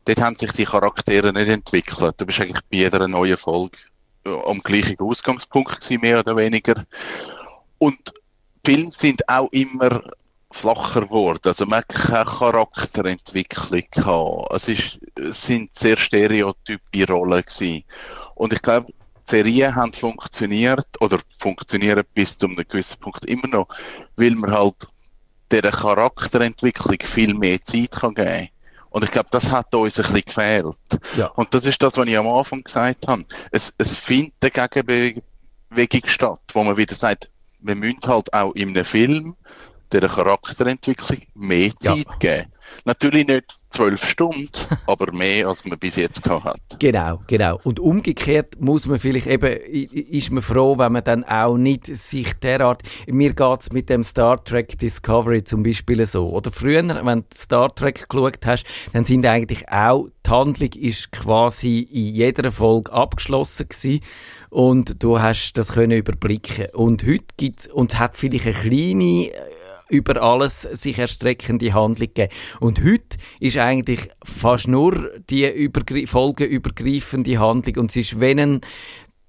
dort 0.05 0.21
haben 0.21 0.37
sich 0.37 0.53
die 0.53 0.65
Charaktere 0.65 1.33
nicht 1.33 1.49
entwickelt. 1.49 2.15
Du 2.19 2.27
bist 2.27 2.41
eigentlich 2.41 2.63
bei 2.71 2.79
jeder 2.79 3.09
neuen 3.09 3.39
Folge 3.39 3.79
äh, 4.27 4.31
am 4.47 4.61
gleichen 4.61 4.99
Ausgangspunkt 5.01 5.81
gewesen, 5.81 6.01
mehr 6.03 6.21
oder 6.21 6.37
weniger. 6.37 6.85
Und 7.79 8.13
Filme 8.65 8.91
sind 8.91 9.27
auch 9.31 9.51
immer 9.51 10.03
flacher 10.51 11.03
geworden. 11.03 11.41
Also 11.45 11.65
man 11.65 11.79
hat 11.79 11.89
keine 11.89 12.25
Charakterentwicklung 12.27 13.85
gehabt. 13.91 14.53
Es, 14.53 14.69
ist, 14.69 14.99
es 15.15 15.43
sind 15.43 15.73
sehr 15.75 15.97
stereotype 15.97 17.07
Rollen 17.09 17.43
gewesen. 17.43 17.85
Und 18.35 18.53
ich 18.53 18.61
glaube, 18.61 18.93
Serien 19.31 19.75
haben 19.77 19.93
funktioniert 19.93 20.89
oder 21.01 21.21
funktionieren 21.39 22.05
bis 22.15 22.37
zu 22.37 22.47
einem 22.47 22.57
gewissen 22.57 22.99
Punkt 22.99 23.25
immer 23.27 23.47
noch, 23.47 23.69
weil 24.17 24.33
man 24.33 24.51
halt 24.51 24.75
dieser 25.53 25.71
Charakterentwicklung 25.71 26.99
viel 27.05 27.35
mehr 27.35 27.63
Zeit 27.63 27.93
kann 27.93 28.15
geben 28.15 28.49
Und 28.91 29.05
ich 29.05 29.11
glaube, 29.11 29.29
das 29.31 29.51
hat 29.51 29.75
uns 29.75 29.99
ein 29.99 30.03
bisschen 30.03 30.23
gefehlt. 30.27 30.77
Ja. 31.17 31.27
Und 31.29 31.55
das 31.55 31.65
ist 31.65 31.83
das, 31.83 31.97
was 31.97 32.07
ich 32.07 32.19
am 32.19 32.29
Anfang 32.29 32.63
gesagt 32.63 33.07
habe. 33.07 33.25
Es, 33.51 33.73
es 33.79 33.97
findet 33.97 34.35
eine 34.43 34.69
Gegenbewegung 34.69 36.09
statt, 36.09 36.41
wo 36.53 36.65
man 36.65 36.77
wieder 36.77 36.95
sagt, 36.95 37.31
wir 37.61 37.75
müssen 37.75 38.01
halt 38.07 38.33
auch 38.33 38.53
in 38.55 38.71
einem 38.71 38.85
Film 38.85 39.37
der 39.93 40.09
Charakterentwicklung 40.09 41.23
mehr 41.35 41.71
Ja. 41.81 41.97
Zeit 41.97 42.21
geben. 42.21 42.53
Natürlich 42.85 43.27
nicht 43.27 43.45
zwölf 43.71 44.05
Stunden, 44.05 44.51
aber 44.87 45.13
mehr, 45.13 45.47
als 45.49 45.65
man 45.65 45.79
bis 45.79 45.97
jetzt 45.97 46.23
gehabt 46.23 46.45
hat. 46.45 46.61
Genau, 46.79 47.21
genau. 47.27 47.61
Und 47.63 47.79
umgekehrt 47.79 48.61
muss 48.61 48.87
man 48.87 48.99
vielleicht 48.99 49.27
eben, 49.27 49.53
ist 49.53 50.31
man 50.31 50.43
froh, 50.43 50.77
wenn 50.79 50.93
man 50.93 51.05
dann 51.05 51.25
auch 51.25 51.57
nicht 51.57 51.87
sich 51.87 52.35
derart, 52.35 52.83
mir 53.07 53.33
geht's 53.33 53.73
mit 53.73 53.89
dem 53.89 54.03
Star 54.03 54.43
Trek 54.43 54.79
Discovery 54.79 55.45
zum 55.45 55.63
Beispiel 55.63 56.05
so, 56.05 56.29
oder 56.31 56.51
früher, 56.51 56.83
wenn 56.83 57.21
du 57.21 57.27
Star 57.35 57.75
Trek 57.75 58.09
geschaut 58.09 58.45
hast, 58.45 58.65
dann 58.93 59.05
sind 59.05 59.25
eigentlich 59.25 59.69
auch, 59.69 60.09
die 60.27 60.31
Handlung 60.31 60.73
ist 60.73 61.13
quasi 61.13 61.81
in 61.81 62.15
jeder 62.15 62.51
Folge 62.53 62.93
abgeschlossen 62.93 63.69
gewesen 63.69 64.01
und 64.51 65.03
du 65.03 65.21
hast 65.21 65.53
das 65.55 65.73
können 65.73 65.97
überblicken. 65.97 66.67
Und 66.75 67.05
heute 67.05 67.25
gibt's, 67.37 67.69
und 67.69 67.93
es 67.93 67.99
hat 67.99 68.17
vielleicht 68.17 68.47
eine 68.47 68.55
kleine, 68.55 69.31
äh, 69.31 69.60
über 69.91 70.23
alles 70.23 70.63
sich 70.63 70.99
erstreckende 70.99 71.75
Handlung 71.75 72.09
gegeben. 72.09 72.33
Und 72.61 72.83
heute 72.83 73.19
ist 73.41 73.59
eigentlich 73.59 74.09
fast 74.25 74.69
nur 74.69 75.11
die 75.29 75.47
übergri 75.47 76.07
folgenübergreifende 76.07 77.39
Handlung 77.39 77.77
und 77.77 77.91
es 77.91 77.97
ist, 77.97 78.21
wenn 78.21 78.39
ein 78.39 78.61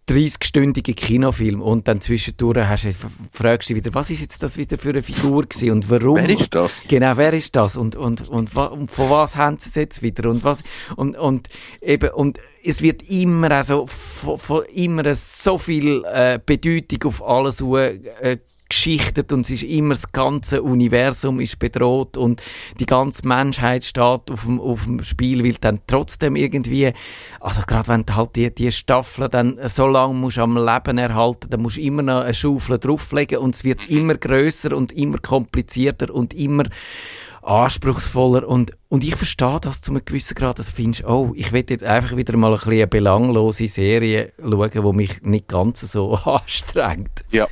30-stündigen 0.09 0.95
Kinofilm 0.95 1.61
und 1.61 1.87
dann 1.87 2.01
zwischendurch 2.01 2.67
hast 2.67 2.83
du, 2.83 2.91
fragst 3.31 3.69
du 3.69 3.73
dich 3.73 3.85
wieder, 3.85 3.93
was 3.93 4.09
ist 4.09 4.19
jetzt 4.19 4.43
das 4.43 4.57
wieder 4.57 4.77
für 4.77 4.89
eine 4.89 5.03
Figur 5.03 5.45
gewesen 5.45 5.71
und 5.71 5.89
warum? 5.89 6.17
Wer 6.17 6.29
ist 6.29 6.53
das? 6.53 6.83
Genau, 6.87 7.15
wer 7.15 7.33
ist 7.33 7.55
das 7.55 7.77
und, 7.77 7.95
und, 7.95 8.27
und, 8.27 8.53
und 8.55 8.91
von 8.91 9.09
was 9.09 9.37
haben 9.37 9.57
sie 9.57 9.69
es 9.69 9.75
jetzt 9.75 10.01
wieder 10.01 10.29
und 10.29 10.43
was, 10.43 10.63
und, 10.97 11.17
und 11.17 11.47
eben, 11.81 12.09
und 12.09 12.39
es 12.63 12.81
wird 12.81 13.03
immer 13.03 13.51
also, 13.51 13.87
von, 13.87 14.37
von 14.37 14.63
immer 14.73 15.15
so 15.15 15.57
viel 15.57 16.03
äh, 16.05 16.39
Bedeutung 16.45 17.03
auf 17.09 17.23
alles 17.23 17.61
äh, 17.61 18.37
geschichtet 18.71 19.33
und 19.33 19.41
es 19.41 19.49
ist 19.49 19.63
immer 19.63 19.95
das 19.95 20.11
ganze 20.13 20.63
Universum 20.63 21.41
ist 21.41 21.59
bedroht 21.59 22.15
und 22.15 22.41
die 22.79 22.85
ganze 22.85 23.27
Menschheit 23.27 23.83
steht 23.83 24.01
auf 24.01 24.43
dem, 24.45 24.61
auf 24.61 24.83
dem 24.85 25.03
Spiel, 25.03 25.43
weil 25.43 25.55
dann 25.59 25.81
trotzdem 25.87 26.37
irgendwie, 26.37 26.93
also 27.41 27.63
gerade 27.67 27.89
wenn 27.89 28.05
du 28.05 28.15
halt 28.15 28.35
die, 28.37 28.53
die 28.53 28.71
Staffel 28.71 29.27
dann 29.27 29.59
so 29.67 29.87
lange 29.87 30.13
musst 30.13 30.39
am 30.39 30.55
Leben 30.55 30.97
erhalten, 30.97 31.49
dann 31.49 31.61
musst 31.61 31.77
du 31.77 31.81
immer 31.81 32.01
noch 32.01 32.21
eine 32.21 32.33
Schaufel 32.33 32.79
drauflegen 32.79 33.39
und 33.39 33.55
es 33.55 33.65
wird 33.65 33.89
immer 33.89 34.15
größer 34.15 34.75
und 34.75 34.93
immer 34.93 35.17
komplizierter 35.17 36.13
und 36.13 36.33
immer 36.33 36.63
anspruchsvoller 37.41 38.47
und, 38.47 38.71
und 38.87 39.03
ich 39.03 39.15
verstehe 39.15 39.59
das 39.59 39.81
zu 39.81 39.91
einem 39.91 40.05
gewissen 40.05 40.35
Grad, 40.35 40.59
dass 40.59 40.67
du 40.67 40.73
findest, 40.73 41.03
oh, 41.05 41.33
ich 41.35 41.51
will 41.51 41.65
jetzt 41.67 41.83
einfach 41.83 42.15
wieder 42.15 42.37
mal 42.37 42.53
ein 42.53 42.57
bisschen 42.57 42.73
eine 42.73 42.87
belanglose 42.87 43.67
Serie 43.67 44.31
schauen, 44.39 44.71
die 44.71 44.93
mich 44.93 45.21
nicht 45.23 45.47
ganz 45.49 45.81
so 45.81 46.13
anstrengt. 46.25 47.25
Ja 47.31 47.47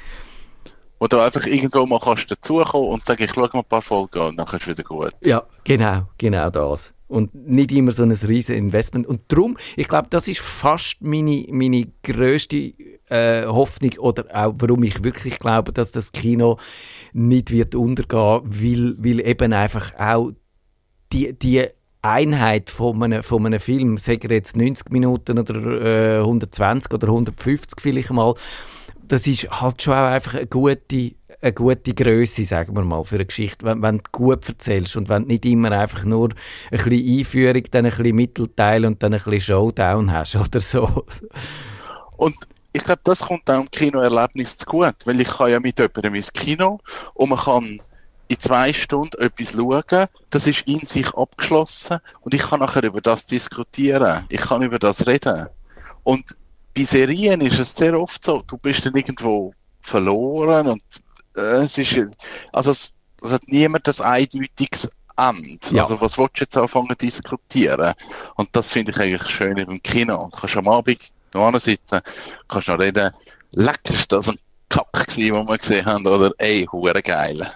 wo 0.99 1.07
du 1.07 1.19
einfach 1.19 1.45
irgendwo 1.45 1.85
mal 1.85 1.99
kannst 1.99 2.29
dazukommen 2.29 2.89
und 2.89 3.05
sagen, 3.05 3.23
ich 3.23 3.31
schaue 3.31 3.49
mal 3.53 3.59
ein 3.59 3.65
paar 3.65 3.81
Folgen 3.81 4.19
an 4.19 4.35
dann 4.35 4.45
ist 4.47 4.53
es 4.53 4.67
wieder 4.67 4.83
gut. 4.83 5.13
Ja, 5.21 5.43
genau, 5.63 6.03
genau 6.17 6.49
das. 6.49 6.93
Und 7.07 7.33
nicht 7.33 7.71
immer 7.71 7.91
so 7.91 8.03
ein 8.03 8.12
riesen 8.12 8.55
Investment. 8.55 9.07
Und 9.07 9.21
darum, 9.29 9.57
ich 9.75 9.88
glaube, 9.88 10.07
das 10.12 10.27
ist 10.27 10.41
fast 10.41 11.01
meine, 11.01 11.45
meine 11.49 11.88
grösste 12.03 12.73
äh, 13.09 13.45
Hoffnung 13.47 13.97
oder 13.97 14.25
auch, 14.31 14.53
warum 14.59 14.83
ich 14.83 15.03
wirklich 15.03 15.39
glaube, 15.39 15.73
dass 15.73 15.91
das 15.91 16.12
Kino 16.12 16.59
nicht 17.13 17.49
wird 17.49 17.73
untergehen, 17.73 18.41
weil, 18.43 18.95
weil 18.99 19.25
eben 19.25 19.53
einfach 19.53 19.97
auch 19.97 20.31
die, 21.12 21.33
die 21.33 21.67
Einheit 22.01 22.69
von 22.69 23.01
einem, 23.01 23.23
von 23.23 23.45
einem 23.45 23.59
Film, 23.59 23.97
sagen 23.97 24.29
wir 24.29 24.38
jetzt 24.38 24.55
90 24.55 24.91
Minuten 24.91 25.39
oder 25.39 26.17
äh, 26.17 26.19
120 26.19 26.93
oder 26.93 27.07
150 27.07 27.81
vielleicht 27.81 28.12
mal, 28.12 28.35
das 29.10 29.28
ist 29.28 29.50
halt 29.50 29.82
schon 29.82 29.93
auch 29.93 30.08
einfach 30.08 30.36
eine 30.36 30.48
gute, 30.48 31.15
eine 31.41 31.54
gute 31.54 31.93
Größe, 31.93 32.45
sagen 32.45 32.76
wir 32.76 32.84
mal, 32.84 33.04
für 33.04 33.15
eine 33.15 33.26
Geschichte, 33.26 33.65
wenn, 33.65 33.82
wenn 33.82 33.98
du 33.98 34.04
gut 34.12 34.48
erzählst 34.48 34.95
und 34.95 35.10
wenn 35.10 35.24
du 35.24 35.30
nicht 35.30 35.45
immer 35.45 35.72
einfach 35.72 36.04
nur 36.04 36.30
ein 36.30 36.78
bisschen 36.78 37.19
Einführung, 37.19 37.63
dann 37.72 37.86
ein 37.86 37.91
bisschen 37.91 38.15
Mittelteil 38.15 38.86
und 38.86 39.02
dann 39.02 39.13
ein 39.13 39.22
bisschen 39.24 39.41
Showdown 39.41 40.12
hast 40.12 40.36
oder 40.36 40.62
so. 40.62 41.06
Und 42.17 42.36
ich 42.72 42.84
glaube, 42.84 43.02
das 43.04 43.22
kommt 43.22 43.50
auch 43.50 43.62
im 43.62 43.72
Kinoerlebnis 43.72 44.58
zu 44.58 44.65
gut, 44.65 44.95
weil 45.06 45.19
ich 45.19 45.28
kann 45.28 45.50
ja 45.50 45.60
mit 45.60 45.80
jemandem 45.80 46.15
ins 46.15 46.32
Kino 46.32 46.80
und 47.15 47.30
man 47.30 47.39
kann 47.39 47.82
in 48.28 48.39
zwei 48.39 48.72
Stunden 48.72 49.19
etwas 49.19 49.54
schauen, 49.54 50.08
das 50.30 50.45
ist 50.45 50.62
in 50.67 50.86
sich 50.86 51.12
abgeschlossen 51.15 51.98
und 52.22 52.36
ich 52.36 52.41
kann 52.43 52.60
nachher 52.60 52.84
über 52.84 53.02
das 53.02 53.26
diskutieren, 53.26 54.26
ich 54.30 54.41
kann 54.41 54.62
über 54.62 54.78
das 54.78 55.08
reden. 55.08 55.48
Und 56.04 56.36
bei 56.80 56.86
Serien 56.86 57.42
ist 57.42 57.60
es 57.60 57.76
sehr 57.76 58.00
oft 58.00 58.24
so, 58.24 58.42
du 58.48 58.58
bist 58.58 58.86
dann 58.86 58.96
irgendwo 58.96 59.54
verloren 59.82 60.68
und 60.68 60.82
äh, 61.36 61.63
es 61.63 61.78
ist, 61.78 61.94
also 62.54 62.72
es, 62.72 62.96
es 63.22 63.32
hat 63.34 63.42
niemand 63.48 63.86
das 63.86 64.00
eindeutiges 64.00 64.89
Ende. 65.18 65.60
Ja. 65.72 65.84
Also 65.84 66.00
was 66.00 66.18
willst 66.18 66.38
du 66.38 66.44
jetzt 66.46 66.56
anfangen 66.56 66.88
zu 66.92 66.96
diskutieren? 66.96 67.94
Und 68.36 68.48
das 68.54 68.70
finde 68.70 68.92
ich 68.92 68.98
eigentlich 68.98 69.30
schön 69.30 69.58
im 69.58 69.84
Kino. 69.84 70.30
Du 70.32 70.38
kannst 70.38 70.56
am 70.56 70.70
Abend 70.70 71.00
noch 71.34 71.60
sitzen, 71.60 72.00
kannst 72.48 72.70
noch 72.70 72.80
reden, 72.80 73.12
leck 73.52 73.82
ist 73.89 74.10
das 74.13 74.30
ein 74.30 74.39
Kack 74.70 74.94
gewesen, 74.94 75.34
den 75.34 75.48
wir 75.50 75.58
gesehen 75.58 75.86
haben, 75.86 76.08
oder 76.08 76.32
ey, 76.38 76.65
hure 76.72 77.02
geil. 77.02 77.56